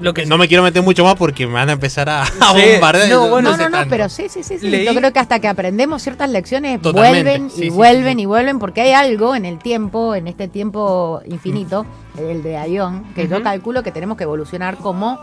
Lo 0.00 0.14
que 0.14 0.26
No 0.26 0.38
me 0.38 0.48
quiero 0.48 0.62
meter 0.62 0.82
mucho 0.82 1.04
más 1.04 1.14
porque 1.14 1.46
me 1.46 1.54
van 1.54 1.68
a 1.68 1.72
empezar 1.72 2.08
a, 2.08 2.22
a 2.22 2.26
Sí, 2.26 2.62
bombardear. 2.72 3.08
no, 3.08 3.28
bueno, 3.28 3.50
No, 3.56 3.68
no, 3.68 3.68
no, 3.68 3.88
pero 3.88 4.08
sí, 4.08 4.28
sí, 4.28 4.42
sí, 4.42 4.58
sí. 4.58 4.68
Leí- 4.68 4.84
Yo 4.86 4.94
creo 4.94 5.12
que 5.12 5.18
hasta 5.18 5.38
que 5.40 5.48
aprendemos 5.48 6.02
ciertas 6.02 6.30
lecciones 6.30 6.80
Totalmente, 6.80 7.22
vuelven 7.30 7.50
sí, 7.50 7.60
y 7.60 7.62
sí, 7.64 7.70
vuelven 7.70 8.16
sí. 8.16 8.22
y 8.22 8.26
vuelven 8.26 8.58
porque 8.58 8.80
hay 8.80 8.92
algo 8.92 9.34
en 9.34 9.44
el 9.44 9.58
tiempo, 9.58 10.14
en 10.14 10.26
este 10.28 10.48
tiempo 10.48 11.20
infinito, 11.26 11.84
el 12.18 12.42
de 12.42 12.56
Avión, 12.56 13.04
que 13.14 13.28
yo 13.28 13.42
calculo 13.42 13.82
que 13.82 13.92
tenemos 13.92 14.16
que 14.16 14.24
evolucionar 14.24 14.76
como 14.78 15.18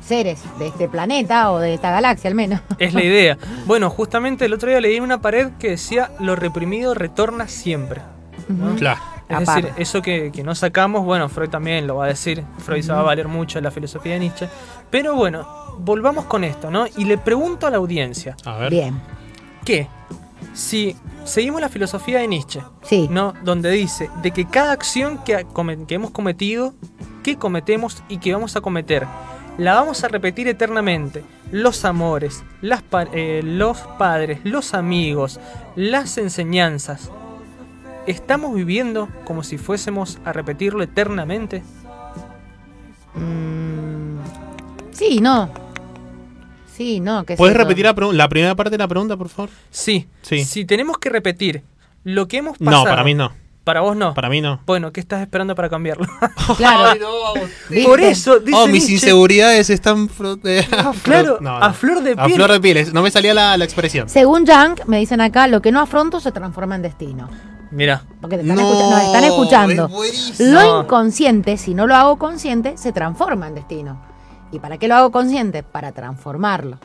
seres 0.00 0.40
de 0.58 0.66
este 0.68 0.88
planeta 0.88 1.52
o 1.52 1.58
de 1.58 1.74
esta 1.74 1.90
galaxia 1.90 2.28
al 2.28 2.34
menos. 2.34 2.60
es 2.78 2.94
la 2.94 3.04
idea. 3.04 3.38
Bueno, 3.66 3.90
justamente 3.90 4.46
el 4.46 4.52
otro 4.54 4.68
día 4.70 4.80
leí 4.80 4.98
una 4.98 5.20
pared 5.20 5.50
que 5.60 5.70
decía 5.70 6.10
lo 6.18 6.34
reprimido 6.34 6.94
retorna 6.94 7.46
siempre. 7.46 8.00
Claro. 8.78 8.98
Es 9.30 9.36
Aparte. 9.36 9.62
decir, 9.68 9.74
eso 9.82 10.02
que, 10.02 10.30
que 10.32 10.42
no 10.42 10.54
sacamos, 10.54 11.04
bueno, 11.04 11.28
Freud 11.28 11.48
también 11.50 11.86
lo 11.86 11.96
va 11.96 12.06
a 12.06 12.08
decir, 12.08 12.42
Freud 12.58 12.82
se 12.82 12.92
va 12.92 13.00
a 13.00 13.02
valer 13.04 13.28
mucho 13.28 13.58
de 13.58 13.62
la 13.62 13.70
filosofía 13.70 14.14
de 14.14 14.20
Nietzsche. 14.20 14.48
Pero 14.90 15.14
bueno, 15.14 15.46
volvamos 15.78 16.24
con 16.26 16.42
esto, 16.44 16.70
¿no? 16.70 16.86
Y 16.96 17.04
le 17.04 17.16
pregunto 17.16 17.66
a 17.66 17.70
la 17.70 17.76
audiencia, 17.76 18.36
A 18.44 18.56
ver. 18.58 18.70
Bien, 18.70 19.00
que 19.64 19.86
si 20.52 20.96
seguimos 21.24 21.60
la 21.60 21.68
filosofía 21.68 22.18
de 22.18 22.26
Nietzsche, 22.28 22.60
sí. 22.82 23.06
¿no? 23.10 23.34
Donde 23.44 23.70
dice 23.70 24.10
de 24.22 24.32
que 24.32 24.46
cada 24.46 24.72
acción 24.72 25.18
que, 25.24 25.46
que 25.86 25.94
hemos 25.94 26.10
cometido, 26.10 26.74
que 27.22 27.36
cometemos 27.36 28.02
y 28.08 28.18
que 28.18 28.32
vamos 28.32 28.56
a 28.56 28.60
cometer, 28.60 29.06
la 29.58 29.74
vamos 29.74 30.02
a 30.02 30.08
repetir 30.08 30.48
eternamente. 30.48 31.22
Los 31.52 31.84
amores, 31.84 32.42
las 32.62 32.82
pa- 32.82 33.06
eh, 33.12 33.42
los 33.44 33.78
padres, 33.98 34.40
los 34.44 34.74
amigos, 34.74 35.38
las 35.76 36.16
enseñanzas. 36.18 37.10
¿Estamos 38.10 38.52
viviendo 38.56 39.08
como 39.24 39.44
si 39.44 39.56
fuésemos 39.56 40.18
a 40.24 40.32
repetirlo 40.32 40.82
eternamente? 40.82 41.62
Mm, 43.14 44.18
sí, 44.90 45.20
no. 45.20 45.48
Sí, 46.76 46.98
no. 46.98 47.24
¿qué 47.24 47.34
es 47.34 47.36
¿Puedes 47.36 47.56
repetir 47.56 47.84
la, 47.84 48.28
primera 48.28 48.54
parte 48.56 48.70
de 48.70 48.78
la 48.78 48.88
pregunta, 48.88 49.16
por 49.16 49.28
favor? 49.28 49.50
Sí. 49.70 50.08
Sí. 50.22 50.44
Si 50.44 50.64
tenemos 50.64 50.98
que 50.98 51.08
repetir 51.08 51.62
lo 52.02 52.26
que 52.26 52.38
hemos 52.38 52.58
pasado. 52.58 52.84
No, 52.84 52.90
para 52.90 53.04
mí 53.04 53.14
no. 53.14 53.32
Para 53.62 53.82
vos 53.82 53.94
no. 53.94 54.12
Para 54.14 54.28
mí 54.28 54.40
no. 54.40 54.60
Bueno, 54.66 54.90
¿qué 54.92 54.98
estás 54.98 55.20
esperando 55.20 55.54
para 55.54 55.68
cambiarlo? 55.68 56.06
Claro. 56.56 57.00
¿Viste? 57.68 57.84
Por 57.88 58.00
eso, 58.00 58.40
dice 58.40 58.58
Oh, 58.58 58.66
mis 58.66 58.72
Nietzsche, 58.88 58.92
inseguridades 58.94 59.70
están 59.70 60.10
eh, 60.44 60.66
Claro, 61.04 61.38
no, 61.40 61.60
no. 61.60 61.64
a 61.64 61.72
flor 61.72 62.02
de 62.02 62.14
A 62.16 62.24
piel. 62.24 62.34
flor 62.34 62.50
de 62.50 62.60
piel. 62.60 62.92
No 62.92 63.02
me 63.02 63.10
salía 63.12 63.34
la, 63.34 63.56
la 63.56 63.64
expresión. 63.64 64.08
Según 64.08 64.46
Young, 64.46 64.80
me 64.86 64.98
dicen 64.98 65.20
acá, 65.20 65.46
lo 65.46 65.62
que 65.62 65.70
no 65.70 65.80
afronto 65.80 66.18
se 66.18 66.32
transforma 66.32 66.74
en 66.74 66.82
destino. 66.82 67.28
Mira, 67.70 68.02
Porque 68.20 68.36
te 68.36 68.42
están 68.42 68.56
No, 68.56 68.62
escucha- 68.62 68.90
nos 68.90 69.02
están 69.04 69.24
escuchando. 69.24 70.02
es. 70.04 70.40
Lo 70.40 70.82
inconsciente, 70.82 71.56
si 71.56 71.74
no 71.74 71.86
lo 71.86 71.94
hago 71.94 72.16
consciente, 72.18 72.76
se 72.76 72.92
transforma 72.92 73.46
en 73.48 73.54
destino. 73.54 74.00
¿Y 74.52 74.58
para 74.58 74.78
qué 74.78 74.88
lo 74.88 74.96
hago 74.96 75.10
consciente? 75.12 75.62
Para 75.62 75.92
transformarlo. 75.92 76.78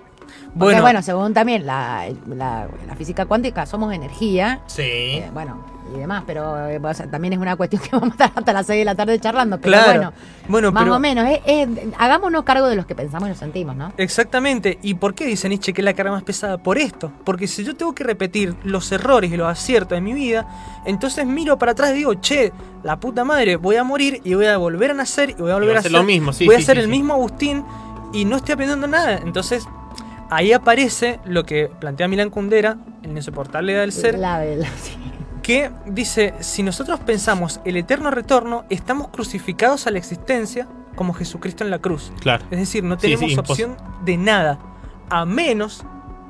Porque, 0.54 0.54
bueno, 0.54 0.82
bueno, 0.82 1.02
según 1.02 1.34
también 1.34 1.66
la, 1.66 2.06
la- 2.28 2.68
la 2.88 2.96
física 2.96 3.26
cuántica, 3.26 3.66
somos 3.66 3.94
energía. 3.94 4.62
Sí. 4.68 4.82
eh, 4.84 5.30
bueno, 5.34 5.66
y 5.94 6.00
demás, 6.00 6.24
pero 6.26 6.68
eh, 6.68 6.80
o 6.82 6.94
sea, 6.94 7.10
también 7.10 7.34
es 7.34 7.40
una 7.40 7.56
cuestión 7.56 7.82
que 7.82 7.90
vamos 7.94 8.10
a 8.10 8.12
estar 8.12 8.32
hasta 8.36 8.54
las 8.54 8.66
6 8.68 8.80
de 8.80 8.86
la 8.86 8.96
tarde 8.96 9.20
charlando. 9.20 9.60
Pero 9.60 9.74
claro. 9.74 9.92
bueno, 9.92 10.14
Bueno, 10.48 10.72
más 10.72 10.84
pero 10.84 10.96
o 10.96 11.00
menos. 11.00 11.26
eh, 11.28 11.42
eh, 11.46 11.92
hagámonos 11.98 12.44
cargo 12.44 12.68
de 12.68 12.76
los 12.76 12.86
que 12.86 12.96
pensamos 12.96 13.28
y 13.28 13.30
nos 13.32 13.38
sentimos, 13.40 13.76
¿no? 13.76 13.94
exactamente. 13.98 14.80
¿Y 14.82 14.96
por 14.96 15.14
qué 15.14 15.26
dice 15.26 15.48
Nietzsche 15.50 15.74
que 15.74 15.82
es 15.82 15.86
la 15.86 15.94
carga 15.94 16.12
más 16.12 16.24
pesada? 16.24 16.58
Por 16.58 16.78
esto. 16.78 17.12
Porque 17.24 17.48
si 17.48 17.64
yo 17.64 17.76
tengo 17.76 17.94
que 17.94 18.04
repetir 18.04 18.56
los 18.64 18.92
errores 18.92 19.32
y 19.32 19.38
los 19.38 19.48
aciertos 19.48 19.96
de 19.96 20.02
mi 20.02 20.14
vida, 20.14 20.48
entonces 20.86 21.26
miro 21.26 21.58
para 21.58 21.74
atrás 21.74 21.92
y 21.92 21.96
digo, 21.96 22.14
che, 22.16 22.52
la 22.84 23.00
puta 23.00 23.24
madre, 23.24 23.56
voy 23.58 23.76
a 23.76 23.84
morir 23.84 24.22
y 24.24 24.34
voy 24.34 24.46
a 24.48 24.58
volver 24.58 24.92
a 24.92 24.94
nacer 24.94 25.32
y 25.32 25.34
voy 25.36 25.52
a 25.52 25.56
volver 25.56 25.76
a 25.76 25.80
hacer 25.80 25.92
ser 25.92 26.00
lo 26.00 26.04
mismo, 26.06 26.34
sí, 26.34 26.46
voy 26.46 26.56
sí, 26.58 26.62
a 26.64 26.66
ser 26.66 26.76
sí, 26.78 26.80
el 26.82 26.86
sí. 26.86 26.92
mismo 26.92 27.14
Agustín 27.14 27.64
y 28.14 28.26
no 28.26 28.38
estoy 28.38 28.54
aprendiendo 28.54 28.88
nada. 28.88 29.18
Entonces, 29.18 29.68
ahí 30.30 30.54
aparece 30.54 31.20
lo 31.26 31.46
que 31.46 31.70
plantea 31.80 32.08
Milán 32.08 32.30
Kundera 32.30 32.78
en 33.04 33.12
el 33.12 33.18
insoportable 33.18 33.74
del 33.74 33.92
ser. 33.92 34.18
La, 34.20 34.44
la- 34.44 34.66
sí. 34.82 34.96
Que 35.46 35.70
dice, 35.86 36.34
si 36.40 36.64
nosotros 36.64 37.00
pensamos 37.02 37.60
el 37.66 37.78
eterno 37.78 38.10
retorno, 38.10 38.66
estamos 38.72 39.10
crucificados 39.10 39.86
a 39.86 39.92
la 39.92 40.00
existencia 40.00 40.68
como 40.96 41.14
Jesucristo 41.14 41.64
en 41.64 41.70
la 41.70 41.78
cruz. 41.78 42.12
Claro. 42.20 42.44
Es 42.50 42.58
decir, 42.58 42.84
no 42.84 42.96
Sí, 43.00 43.10
sí, 43.10 43.16
tenemos 43.16 43.38
opción 43.38 43.78
de 44.04 44.18
nada, 44.18 44.58
a 45.08 45.24
menos 45.24 45.86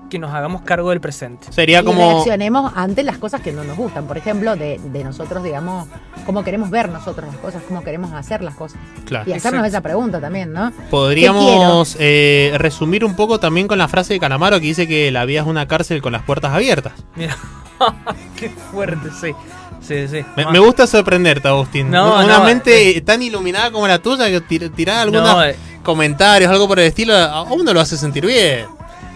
que 0.09 0.19
nos 0.19 0.33
hagamos 0.33 0.63
cargo 0.63 0.89
del 0.89 0.99
presente. 0.99 1.47
Sería 1.53 1.79
y 1.79 1.85
como. 1.85 1.97
reaccionemos 1.97 2.73
ante 2.75 3.03
las 3.03 3.17
cosas 3.17 3.39
que 3.39 3.53
no 3.53 3.63
nos 3.63 3.77
gustan. 3.77 4.05
Por 4.05 4.17
ejemplo, 4.17 4.57
de, 4.57 4.81
de 4.83 5.03
nosotros, 5.05 5.41
digamos, 5.45 5.87
cómo 6.25 6.43
queremos 6.43 6.69
ver 6.69 6.89
nosotros 6.89 7.25
las 7.27 7.37
cosas, 7.37 7.63
cómo 7.69 7.85
queremos 7.85 8.11
hacer 8.11 8.43
las 8.43 8.55
cosas. 8.55 8.81
Claro. 9.05 9.29
Y 9.29 9.31
hacernos 9.31 9.59
Exacto. 9.59 9.67
esa 9.67 9.81
pregunta 9.81 10.19
también, 10.19 10.51
¿no? 10.51 10.73
Podríamos 10.89 11.95
eh, 12.01 12.53
resumir 12.57 13.05
un 13.05 13.15
poco 13.15 13.39
también 13.39 13.69
con 13.69 13.77
la 13.77 13.87
frase 13.87 14.13
de 14.13 14.19
Calamaro 14.19 14.59
que 14.59 14.65
dice 14.65 14.89
que 14.89 15.09
la 15.09 15.23
vida 15.23 15.39
es 15.39 15.47
una 15.47 15.69
cárcel 15.69 16.01
con 16.01 16.11
las 16.11 16.23
puertas 16.23 16.51
abiertas. 16.51 16.93
Mira, 17.15 17.37
qué 18.37 18.49
fuerte, 18.49 19.09
sí. 19.19 19.33
Sí, 19.81 20.07
sí. 20.07 20.25
Me, 20.35 20.43
Ah, 20.43 20.51
me 20.51 20.59
gusta 20.59 20.87
sorprenderte, 20.87 21.47
Agustín. 21.47 21.91
No, 21.91 22.23
una 22.23 22.39
no, 22.39 22.43
mente 22.45 22.99
tan 23.01 23.21
iluminada 23.21 23.71
como 23.71 23.87
la 23.87 23.99
tuya 23.99 24.27
que 24.29 24.41
tir- 24.41 24.73
tirar 24.73 24.99
algunos 24.99 25.23
no, 25.23 25.43
eh, 25.43 25.55
comentarios, 25.83 26.49
algo 26.51 26.67
por 26.67 26.79
el 26.79 26.87
estilo, 26.87 27.15
a 27.15 27.43
uno 27.43 27.71
lo 27.71 27.79
hace 27.79 27.95
sentir 27.97 28.25
bien. 28.25 28.65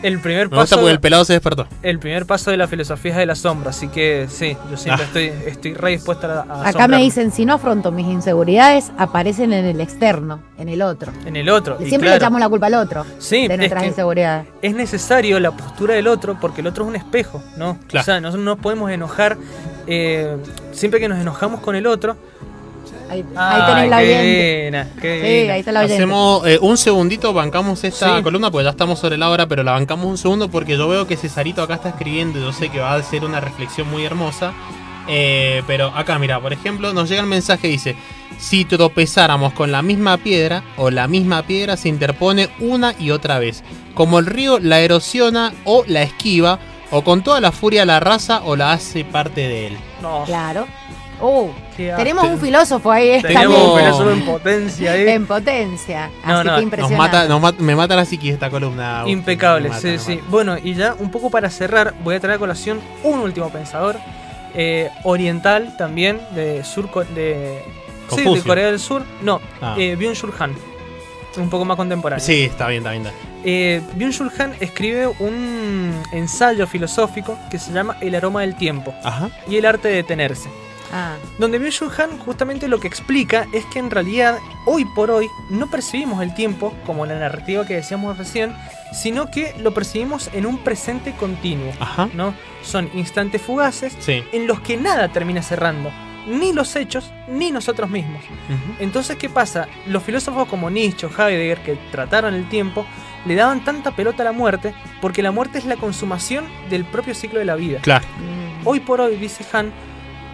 El 0.04 0.20
primer 0.20 0.50
Me 0.50 0.58
gusta 0.58 0.76
paso. 0.76 0.76
porque 0.78 0.92
el 0.92 1.00
pelado 1.00 1.26
se 1.26 1.34
despertó. 1.34 1.68
El 1.82 2.00
primer 2.00 2.26
paso 2.26 2.52
de 2.52 2.58
la 2.58 2.68
filosofía 2.68 3.14
es 3.14 3.18
el 3.20 3.30
asombro, 3.30 3.70
así 3.70 3.88
que 3.88 4.28
sí, 4.30 4.56
yo 4.70 4.78
siempre 4.78 5.04
Ah. 5.06 5.08
estoy, 5.08 5.26
estoy 5.50 5.74
re 5.74 5.92
dispuesta 5.92 6.46
a, 6.50 6.54
a 6.66 6.70
Acá 6.70 6.88
me 6.88 6.98
dicen, 6.98 7.32
si 7.32 7.46
no 7.46 7.54
afronto 7.56 7.92
mis 7.92 8.08
inseguridades, 8.08 8.92
aparecen 8.98 9.54
en 9.54 9.66
el 9.66 9.82
externo, 9.82 10.42
en 10.58 10.70
el 10.70 10.82
otro. 10.82 11.12
En 11.26 11.36
el 11.36 11.50
otro. 11.50 11.76
y 11.80 11.88
Siempre 11.88 12.08
claro, 12.08 12.14
le 12.14 12.18
echamos 12.18 12.40
la 12.40 12.50
culpa 12.50 12.68
al 12.68 12.74
otro 12.76 13.06
Sí, 13.20 13.48
de 13.48 13.54
es 13.54 13.58
nuestras 13.60 13.82
que- 13.84 13.90
inseguridades. 13.90 14.48
es 14.62 14.74
necesario 14.76 15.40
la 15.40 15.52
postura 15.52 15.96
del 15.96 16.08
otro 16.08 16.38
porque 16.40 16.62
el 16.62 16.68
otro 16.68 16.84
es 16.86 16.90
un 16.90 16.96
espejo, 16.96 17.42
¿no? 17.58 17.78
Claro. 17.88 18.02
O 18.02 18.06
sea, 18.06 18.22
nosotros 18.22 18.44
no 18.46 18.58
podemos 18.58 18.92
enojar. 18.92 19.38
eh, 19.92 20.38
siempre 20.72 21.00
que 21.00 21.10
nos 21.10 21.18
enojamos 21.18 21.62
con 21.62 21.76
el 21.76 21.88
otro. 21.88 22.16
Ahí, 23.10 23.26
ahí 23.36 23.62
¡ay, 23.62 23.62
tenés 23.74 23.90
la 23.90 23.98
oyente. 23.98 24.86
Sí, 25.02 25.50
ahí 25.50 25.60
está 25.60 25.72
la 25.72 25.80
oyente. 25.82 25.96
Hacemos 25.96 26.48
eh, 26.48 26.60
un 26.62 26.78
segundito, 26.78 27.34
bancamos 27.34 27.84
esta 27.84 28.18
Sí. 28.18 28.24
columna, 28.24 28.52
porque 28.52 28.66
ya 28.66 28.70
estamos 28.72 29.00
sobre 29.00 29.18
la 29.18 29.30
hora, 29.30 29.48
pero 29.48 29.64
la 29.64 29.72
bancamos 29.74 30.06
un 30.06 30.18
segundo 30.18 30.50
porque 30.50 30.78
yo 30.78 30.88
veo 30.88 31.08
que 31.08 31.18
Cesarito 31.18 31.62
acá 31.62 31.76
está 31.76 31.90
escribiendo 31.90 32.40
y 32.40 32.42
yo 32.42 32.54
sé 32.54 32.70
que 32.70 32.80
va 32.80 32.94
a 32.94 33.02
ser 33.04 33.26
una 33.26 33.40
reflexión 33.40 33.90
muy 33.90 34.06
hermosa. 34.06 34.54
Eh, 35.08 35.64
pero 35.66 35.88
acá, 35.96 36.20
mira, 36.20 36.40
por 36.40 36.54
ejemplo, 36.54 36.94
nos 36.94 37.10
llega 37.10 37.22
el 37.22 37.28
mensaje 37.28 37.68
dice, 37.68 37.96
si 38.38 38.64
tropezáramos 38.66 39.54
con 39.54 39.72
la 39.72 39.82
misma 39.82 40.18
piedra 40.18 40.64
o 40.78 40.92
la 40.92 41.08
misma 41.08 41.42
piedra 41.44 41.78
se 41.78 41.90
interpone 41.90 42.50
una 42.60 42.94
y 43.00 43.10
otra 43.10 43.40
vez, 43.40 43.64
como 43.96 44.20
el 44.20 44.28
río 44.28 44.60
la 44.60 44.82
erosiona 44.82 45.52
o 45.66 45.84
la 45.88 46.04
esquiva, 46.04 46.60
o 46.92 47.04
con 47.04 47.24
toda 47.24 47.40
la 47.42 47.52
furia 47.52 47.86
la 47.86 47.98
arrasa 47.98 48.42
o 48.46 48.56
la 48.56 48.72
hace 48.72 49.04
parte 49.04 49.42
de 49.48 49.68
él. 49.68 49.78
No, 50.02 50.24
Claro. 50.26 50.68
Qué 51.78 51.94
tenemos 51.98 52.24
te- 52.26 52.30
un 52.34 52.40
filósofo 52.40 52.92
ahí 52.92 53.10
eh, 53.10 53.22
Tenemos 53.22 53.44
Tenemos- 53.56 53.72
un 53.74 53.80
filósofo 53.80 54.10
en 54.12 54.26
potencia 54.26 54.92
ahí. 54.94 55.08
en 55.10 55.26
potencia. 55.28 56.06
Así 56.24 56.48
no, 56.48 56.56
que 56.56 56.62
impresionante. 56.62 56.80
Nos 56.82 56.98
mata, 56.98 57.28
nos 57.28 57.42
mat- 57.42 57.60
me 57.60 57.76
mata 57.76 57.96
la 57.96 58.06
psiquis 58.06 58.34
esta 58.34 58.50
columna. 58.50 59.04
Impecable, 59.06 59.70
mata, 59.70 59.82
sí, 59.82 59.98
sí. 60.00 60.20
Bueno, 60.30 60.58
y 60.62 60.74
ya 60.74 60.96
un 60.98 61.12
poco 61.12 61.30
para 61.30 61.50
cerrar, 61.50 61.94
voy 62.04 62.16
a 62.16 62.20
traer 62.20 62.36
a 62.36 62.40
colación 62.40 62.80
un 63.04 63.20
último 63.20 63.50
pensador. 63.50 63.98
eh, 64.56 64.90
oriental 65.04 65.78
también, 65.78 66.20
de 66.34 66.64
sur 66.64 66.90
de, 67.14 67.62
sí, 68.10 68.16
de 68.18 68.24
Confucio. 68.24 68.44
Corea 68.46 68.66
del 68.66 68.80
Sur. 68.80 69.04
No, 69.22 69.40
Ah. 69.62 69.76
eh, 69.78 69.96
Byung-Chul 69.96 70.34
Han. 70.40 70.56
Un 71.38 71.50
poco 71.52 71.66
más 71.66 71.78
contemporáneo. 71.78 72.26
Sí, 72.26 72.46
está 72.46 72.68
bien, 72.68 72.80
está 72.82 72.90
bien. 72.92 73.06
está 73.06 73.14
bien. 73.16 73.30
Eh, 73.46 73.82
Byung-Chul 73.96 74.32
Han 74.40 74.56
escribe 74.60 75.06
un 75.20 75.94
ensayo 76.12 76.66
filosófico 76.66 77.38
que 77.52 77.60
se 77.60 77.72
llama 77.72 77.98
El 78.02 78.16
aroma 78.16 78.42
del 78.42 78.56
tiempo 78.56 78.92
Ajá. 79.04 79.30
y 79.48 79.56
el 79.58 79.66
arte 79.68 79.88
de 79.90 79.96
detenerse. 79.98 80.50
Ah, 80.92 81.16
Donde 81.38 81.60
Byung-Chul 81.62 81.92
Han 82.00 82.18
justamente 82.20 82.68
lo 82.68 82.80
que 82.80 82.88
explica 82.88 83.48
es 83.54 83.64
que 83.66 83.80
en 83.80 83.92
realidad 83.92 84.40
hoy 84.66 84.86
por 84.86 85.12
hoy 85.12 85.28
no 85.50 85.70
percibimos 85.70 86.22
el 86.24 86.34
tiempo 86.34 86.74
como 86.86 87.06
la 87.06 87.18
narrativa 87.20 87.66
que 87.66 87.76
decíamos 87.76 88.18
recién, 88.18 88.56
sino 88.94 89.30
que 89.30 89.54
lo 89.60 89.74
percibimos 89.74 90.30
en 90.34 90.46
un 90.48 90.58
presente 90.58 91.14
continuo, 91.14 91.72
Ajá. 91.80 92.10
¿no? 92.14 92.34
Son 92.64 92.90
instantes 92.96 93.42
fugaces 93.42 93.96
Sí. 94.00 94.24
en 94.32 94.48
los 94.48 94.60
que 94.62 94.78
nada 94.78 95.10
termina 95.12 95.44
cerrando, 95.44 95.92
ni 96.28 96.54
los 96.54 96.76
hechos 96.76 97.12
ni 97.28 97.52
nosotros 97.52 97.90
mismos. 97.90 98.24
Entonces, 98.80 99.16
¿qué 99.18 99.30
pasa? 99.30 99.68
Los 99.88 100.02
filósofos 100.04 100.48
como 100.48 100.70
Nietzsche 100.72 101.06
o 101.06 101.10
Heidegger, 101.10 101.60
que 101.64 101.76
trataron 101.92 102.34
el 102.34 102.50
tiempo, 102.50 102.86
le 103.26 103.36
daban 103.36 103.64
tanta 103.64 103.92
pelota 103.92 104.24
a 104.24 104.26
la 104.26 104.32
muerte 104.32 104.74
porque 105.02 105.22
la 105.22 105.32
muerte 105.32 105.60
es 105.60 105.66
la 105.66 105.76
consumación 105.76 106.46
del 106.70 106.84
propio 106.86 107.14
ciclo 107.14 107.38
de 107.40 107.46
la 107.46 107.56
vida. 107.56 107.80
Claro. 107.82 108.06
mm. 108.18 108.68
Hoy 108.68 108.80
por 108.80 109.02
hoy, 109.02 109.16
dice 109.18 109.46
Han, 109.54 109.72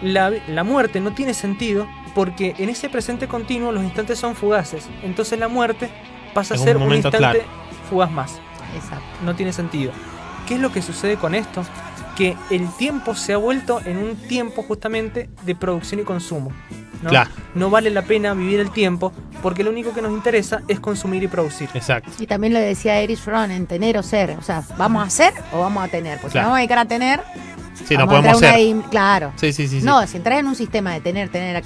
la, 0.02 0.32
la 0.48 0.64
muerte 0.64 1.00
no 1.00 1.12
tiene 1.12 1.34
sentido 1.34 1.86
porque 2.14 2.54
en 2.58 2.68
ese 2.68 2.88
presente 2.88 3.28
continuo 3.28 3.72
los 3.72 3.82
instantes 3.84 4.18
son 4.18 4.34
fugaces. 4.34 4.86
Entonces 5.02 5.38
la 5.38 5.48
muerte 5.48 5.90
pasa 6.32 6.54
a 6.54 6.58
un 6.58 6.64
ser 6.64 6.76
un, 6.76 6.92
instante 6.92 7.18
claro. 7.18 7.40
fugaz 7.90 8.10
más. 8.10 8.40
Exacto. 8.74 9.04
No 9.24 9.34
tiene 9.36 9.52
sentido. 9.52 9.92
¿Qué 10.48 10.54
es 10.54 10.60
lo 10.60 10.72
que 10.72 10.80
sucede 10.82 11.16
con 11.16 11.34
esto? 11.34 11.64
Que 12.16 12.36
el 12.50 12.68
tiempo 12.76 13.14
se 13.14 13.34
ha 13.34 13.36
vuelto 13.36 13.80
en 13.84 13.98
un 13.98 14.16
tiempo 14.16 14.62
justamente 14.62 15.28
de 15.42 15.54
producción 15.54 16.00
y 16.00 16.04
consumo. 16.04 16.52
¿no? 17.02 17.10
Claro. 17.10 17.28
no 17.54 17.68
vale 17.68 17.90
la 17.90 18.00
pena 18.00 18.32
vivir 18.32 18.58
el 18.58 18.70
tiempo 18.70 19.12
porque 19.42 19.62
lo 19.62 19.70
único 19.70 19.92
que 19.92 20.00
nos 20.00 20.12
interesa 20.12 20.62
es 20.66 20.80
consumir 20.80 21.22
y 21.22 21.28
producir. 21.28 21.68
Exacto. 21.74 22.10
Y 22.18 22.26
también 22.26 22.54
lo 22.54 22.58
decía 22.58 22.98
Erich 23.00 23.18
Fromm, 23.18 23.50
en 23.50 23.66
tener 23.66 23.98
o 23.98 24.02
ser. 24.02 24.30
O 24.38 24.42
sea, 24.42 24.62
¿vamos 24.78 25.06
a 25.06 25.10
ser 25.10 25.34
o 25.52 25.60
vamos 25.60 25.84
a 25.84 25.88
tener? 25.88 26.18
Pues 26.20 26.32
Claro. 26.32 26.44
si 26.44 26.46
vamos 26.46 26.56
a 26.56 26.58
dedicar 26.60 26.78
a 26.78 26.84
tener, 26.86 27.20
Sí, 27.84 27.96
no 27.96 28.06
podemos 28.06 28.38
ser. 28.40 28.76
Claro. 28.90 29.32
Sí, 29.36 29.52
sí, 29.52 29.68
sí. 29.68 29.80
sí. 29.80 29.86
No, 29.86 30.06
si 30.06 30.16
entras 30.16 30.38
en 30.40 30.46
un 30.46 30.54
sistema 30.54 30.92
de 30.92 31.00
tener, 31.00 31.28
tener, 31.28 31.62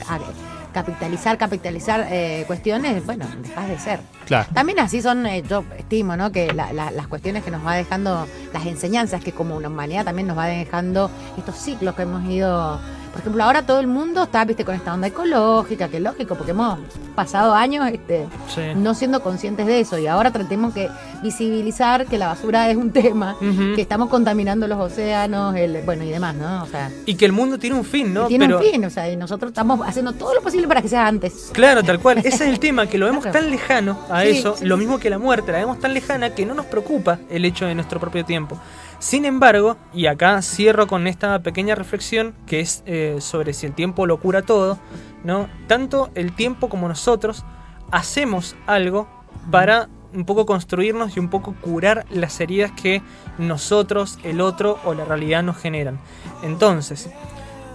capitalizar, 0.73 1.37
capitalizar 1.37 2.07
eh, 2.11 2.45
cuestiones, 2.47 3.05
bueno, 3.05 3.27
dejas 3.43 3.69
de 3.69 3.79
ser. 3.79 4.01
Claro. 4.27 4.49
También 4.55 4.79
así 4.81 5.03
son, 5.03 5.27
eh, 5.27 5.43
yo 5.49 5.65
estimo, 5.77 6.17
¿no? 6.17 6.31
Que 6.31 6.53
la- 6.53 6.73
la- 6.73 6.91
las 6.93 7.09
cuestiones 7.09 7.43
que 7.43 7.51
nos 7.51 7.67
va 7.67 7.75
dejando, 7.75 8.27
las 8.53 8.67
enseñanzas 8.67 9.23
que 9.23 9.33
como 9.33 9.57
una 9.57 9.69
humanidad 9.69 10.05
también 10.05 10.29
nos 10.29 10.39
va 10.39 10.47
dejando 10.47 11.11
estos 11.37 11.57
ciclos 11.57 11.95
que 11.95 12.03
hemos 12.03 12.25
ido. 12.31 12.81
Por 13.11 13.21
ejemplo, 13.21 13.43
ahora 13.45 13.63
todo 13.67 13.81
el 13.81 13.87
mundo 13.89 14.23
está, 14.23 14.45
viste, 14.45 14.65
con 14.65 14.75
esta 14.75 14.95
onda 14.95 15.09
ecológica, 15.09 15.89
que 15.89 15.97
es 15.97 16.03
lógico, 16.03 16.37
porque 16.37 16.53
hemos 16.53 16.79
pasado 17.15 17.55
años 17.55 17.89
este, 17.93 18.27
Sí. 18.49 18.61
no 18.77 18.95
siendo 18.95 19.21
conscientes 19.23 19.67
de 19.67 19.81
eso. 19.81 19.99
Y 19.99 20.07
ahora 20.07 20.31
tratemos 20.31 20.73
que 20.73 20.89
visibilizar 21.23 22.07
que 22.07 22.19
la 22.19 22.27
basura 22.29 22.69
es 22.71 22.77
un 22.77 22.91
tema, 22.93 23.37
que 23.75 23.81
estamos 23.83 24.09
contaminando 24.09 24.67
los 24.67 24.79
océanos, 24.79 25.55
el, 25.57 25.83
bueno, 25.83 26.05
y 26.05 26.11
demás, 26.11 26.35
¿no? 26.35 26.63
O 26.63 26.67
sea, 26.67 26.91
Y 27.07 27.15
que 27.15 27.25
el 27.25 27.33
mundo 27.33 27.59
tiene 27.59 27.77
un 27.77 27.85
fin, 27.85 28.13
¿no? 28.15 28.27
tiene 28.27 28.47
Pero 28.47 28.59
un 28.59 28.65
fin, 28.65 28.85
o 28.85 28.91
sea, 28.91 29.11
y 29.11 29.17
nosotros 29.17 29.51
estamos 29.51 29.81
haciendo 29.87 30.13
todo 30.13 30.35
lo 30.35 30.41
posible 30.41 30.67
para 30.69 30.81
que 30.83 30.89
sea 30.89 31.07
antes. 31.07 31.51
Claro, 31.53 31.83
tal 31.83 31.99
cual. 32.01 32.19
Ese 32.25 32.29
es 32.29 32.41
el 32.43 32.59
tema, 32.61 32.87
que 32.87 32.99
lo 32.99 33.07
vemos 33.07 33.23
Claro. 33.25 33.39
tan 33.39 33.51
lejano 33.51 33.99
a 34.11 34.23
Sí, 34.23 34.29
eso, 34.29 34.57
sí, 34.57 34.65
lo 34.65 34.77
mismo 34.77 34.99
que 34.99 35.11
la 35.11 35.19
muerte, 35.19 35.53
la 35.53 35.59
vemos 35.59 35.79
tan 35.79 35.95
lejana 35.95 36.31
que 36.35 36.47
no 36.47 36.55
nos 36.55 36.67
preocupa 36.67 37.19
el 37.29 37.45
hecho 37.45 37.67
de 37.67 37.75
nuestro 37.75 38.01
propio 38.01 38.25
tiempo. 38.25 38.59
Sin 39.01 39.25
embargo, 39.25 39.79
y 39.95 40.07
acá 40.07 40.43
cierro 40.43 40.87
con 40.87 41.07
esta 41.07 41.43
pequeña 41.43 41.75
reflexión, 41.75 42.35
que 42.47 42.61
es 42.61 42.83
eh, 42.85 43.17
sobre 43.21 43.55
si 43.55 43.65
el 43.65 43.73
tiempo 43.73 44.07
lo 44.07 44.21
cura 44.21 44.43
todo, 44.43 44.79
¿no? 45.25 45.49
Tanto 45.67 46.11
el 46.15 46.35
tiempo 46.35 46.69
como 46.69 46.87
nosotros 46.87 47.45
hacemos 47.91 48.57
algo 48.67 49.09
para 49.51 49.89
un 50.13 50.27
poco 50.27 50.45
construirnos 50.45 51.17
y 51.17 51.21
un 51.21 51.31
poco 51.31 51.55
curar 51.63 52.05
las 52.11 52.39
heridas 52.41 52.73
que 52.73 53.01
nosotros, 53.39 54.19
el 54.23 54.43
otro 54.43 54.79
o 54.85 54.93
la 54.93 55.07
realidad 55.07 55.43
nos 55.43 55.57
generan. 55.57 55.99
Entonces, 56.43 57.09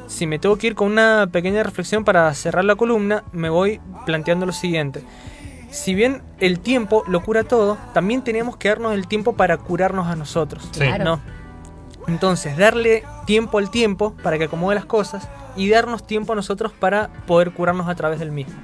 si 0.05 0.27
me 0.27 0.37
tengo 0.37 0.57
que 0.57 0.67
ir 0.67 0.75
con 0.75 0.91
una 0.91 1.27
pequeña 1.31 1.63
reflexión 1.63 2.03
para 2.03 2.31
cerrar 2.35 2.65
la 2.65 2.75
columna, 2.75 3.23
me 3.31 3.49
voy 3.49 3.81
planteando 4.05 4.45
lo 4.45 4.51
siguiente. 4.51 5.03
Si 5.75 5.93
bien 5.93 6.21
el 6.39 6.61
tiempo 6.61 7.03
lo 7.05 7.21
cura 7.21 7.43
todo, 7.43 7.77
también 7.93 8.23
tenemos 8.23 8.55
que 8.55 8.69
darnos 8.69 8.93
el 8.93 9.07
tiempo 9.07 9.33
para 9.33 9.57
curarnos 9.57 10.07
a 10.07 10.15
nosotros. 10.15 10.69
Sí. 10.71 10.79
Claro. 10.79 11.03
¿no? 11.03 11.21
Entonces, 12.07 12.55
darle 12.57 13.03
tiempo 13.25 13.57
al 13.57 13.69
tiempo 13.69 14.15
para 14.23 14.37
que 14.37 14.45
acomode 14.45 14.75
las 14.75 14.85
cosas 14.85 15.27
y 15.55 15.69
darnos 15.69 16.07
tiempo 16.07 16.33
a 16.33 16.35
nosotros 16.35 16.71
para 16.71 17.09
poder 17.27 17.51
curarnos 17.51 17.89
a 17.89 17.95
través 17.95 18.19
del 18.19 18.31
mismo. 18.31 18.55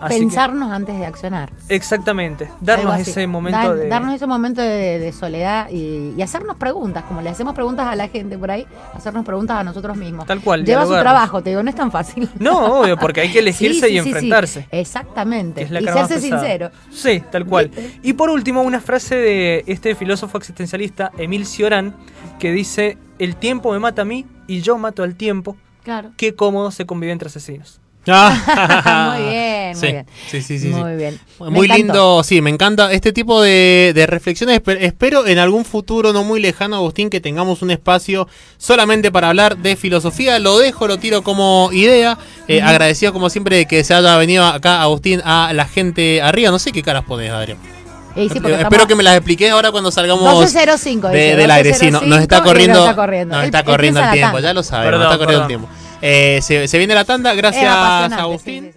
Así 0.00 0.14
que- 0.14 0.20
Pensarnos 0.20 0.70
antes 0.70 0.96
de 0.98 1.06
accionar. 1.06 1.50
exactamente, 1.68 2.48
darnos 2.60 2.98
ese 3.00 3.26
momento 3.26 3.74
de... 3.74 3.88
Darnos 3.88 4.14
ese 4.14 4.26
momento 4.26 4.60
de, 4.62 4.98
de 4.98 5.12
soledad 5.12 5.68
y, 5.70 6.14
y 6.16 6.22
hacernos 6.22 6.56
preguntas, 6.56 7.04
como 7.04 7.20
le 7.20 7.30
hacemos 7.30 7.54
preguntas 7.54 7.86
a 7.86 7.96
la 7.96 8.08
gente 8.08 8.38
por 8.38 8.50
ahí, 8.50 8.66
hacernos 8.94 9.24
preguntas 9.24 9.56
a 9.58 9.64
nosotros 9.64 9.96
mismos. 9.96 10.26
Tal 10.26 10.40
cual, 10.40 10.64
Lleva 10.64 10.84
su 10.86 10.92
trabajo, 10.92 11.42
te 11.42 11.50
digo, 11.50 11.62
no 11.62 11.70
es 11.70 11.76
tan 11.76 11.90
fácil. 11.90 12.28
No, 12.38 12.80
obvio, 12.80 12.96
porque 12.96 13.22
hay 13.22 13.32
que 13.32 13.38
elegirse 13.40 13.80
Sí, 13.80 13.86
sí, 13.88 13.98
y 13.98 14.00
sí, 14.02 14.08
enfrentarse. 14.08 14.68
Exactamente. 14.70 15.62
y 15.62 15.84
serse 15.84 16.20
sincero. 16.20 16.70
Sí, 16.90 17.22
tal 17.30 17.44
cual. 17.46 17.70
Y 18.02 18.12
por 18.12 18.30
último, 18.30 18.62
una 18.62 18.80
frase 18.80 19.16
de 19.16 19.64
este 19.66 19.94
filósofo 19.94 20.38
existencialista, 20.38 21.10
Emil 21.18 21.46
Cioran, 21.46 21.94
que 22.38 22.52
dice, 22.52 22.98
el 23.18 23.36
tiempo 23.36 23.72
me 23.72 23.78
mata 23.78 24.02
a 24.02 24.04
mí 24.04 24.26
y 24.46 24.60
yo 24.60 24.78
mato 24.78 25.02
al 25.02 25.16
tiempo, 25.16 25.56
Claro. 25.82 26.10
qué 26.16 26.34
cómodo 26.34 26.70
se 26.70 26.86
convive 26.86 27.12
entre 27.12 27.28
asesinos. 27.28 27.80
Ah. 28.08 29.14
Muy 29.18 29.28
bien, 29.30 29.76
muy 29.76 29.92
bien. 29.92 30.72
Muy 30.72 30.96
bien. 30.96 31.20
Muy 31.38 31.68
lindo, 31.68 32.22
sí, 32.24 32.40
me 32.40 32.50
encanta 32.50 32.92
este 32.92 33.12
tipo 33.12 33.42
de, 33.42 33.92
de, 33.94 34.06
reflexiones. 34.06 34.60
Espero 34.80 35.26
en 35.26 35.38
algún 35.38 35.64
futuro 35.64 36.12
no 36.12 36.24
muy 36.24 36.40
lejano, 36.40 36.76
Agustín, 36.76 37.10
que 37.10 37.20
tengamos 37.20 37.62
un 37.62 37.70
espacio 37.70 38.28
solamente 38.56 39.12
para 39.12 39.28
hablar 39.28 39.58
de 39.58 39.76
filosofía. 39.76 40.38
Lo 40.38 40.58
dejo, 40.58 40.88
lo 40.88 40.98
tiro 40.98 41.22
como 41.22 41.70
idea. 41.72 42.18
Eh, 42.46 42.62
agradecido 42.62 43.12
como 43.12 43.30
siempre 43.30 43.56
de 43.56 43.66
que 43.66 43.84
se 43.84 43.94
haya 43.94 44.16
venido 44.16 44.44
acá, 44.44 44.82
Agustín, 44.82 45.20
a 45.24 45.52
la 45.52 45.66
gente 45.66 46.22
arriba. 46.22 46.50
No 46.50 46.58
sé 46.58 46.72
qué 46.72 46.82
caras 46.82 47.04
pones, 47.04 47.30
Adrián. 47.30 47.58
Espero 48.16 48.86
que 48.86 48.94
me 48.94 49.02
las 49.02 49.16
expliques 49.16 49.50
ahora 49.50 49.70
cuando 49.70 49.90
salgamos 49.90 50.52
de, 50.52 51.36
del 51.36 51.50
aire. 51.50 51.74
Sí, 51.74 51.90
nos 51.90 52.02
está 52.20 52.42
corriendo, 52.42 52.80
está 52.80 52.96
corriendo, 52.96 53.40
está 53.40 53.64
corriendo 53.64 54.00
el 54.02 54.10
tiempo, 54.10 54.38
ya 54.40 54.52
lo 54.52 54.62
sabemos, 54.62 55.00
nos 55.00 55.12
está 55.12 55.18
corriendo 55.18 55.42
el 55.42 55.48
tiempo. 55.48 55.68
Eh, 56.00 56.38
se, 56.42 56.68
se, 56.68 56.78
viene 56.78 56.94
la 56.94 57.04
tanda, 57.04 57.34
gracias 57.34 57.64
Agustín. 58.12 58.72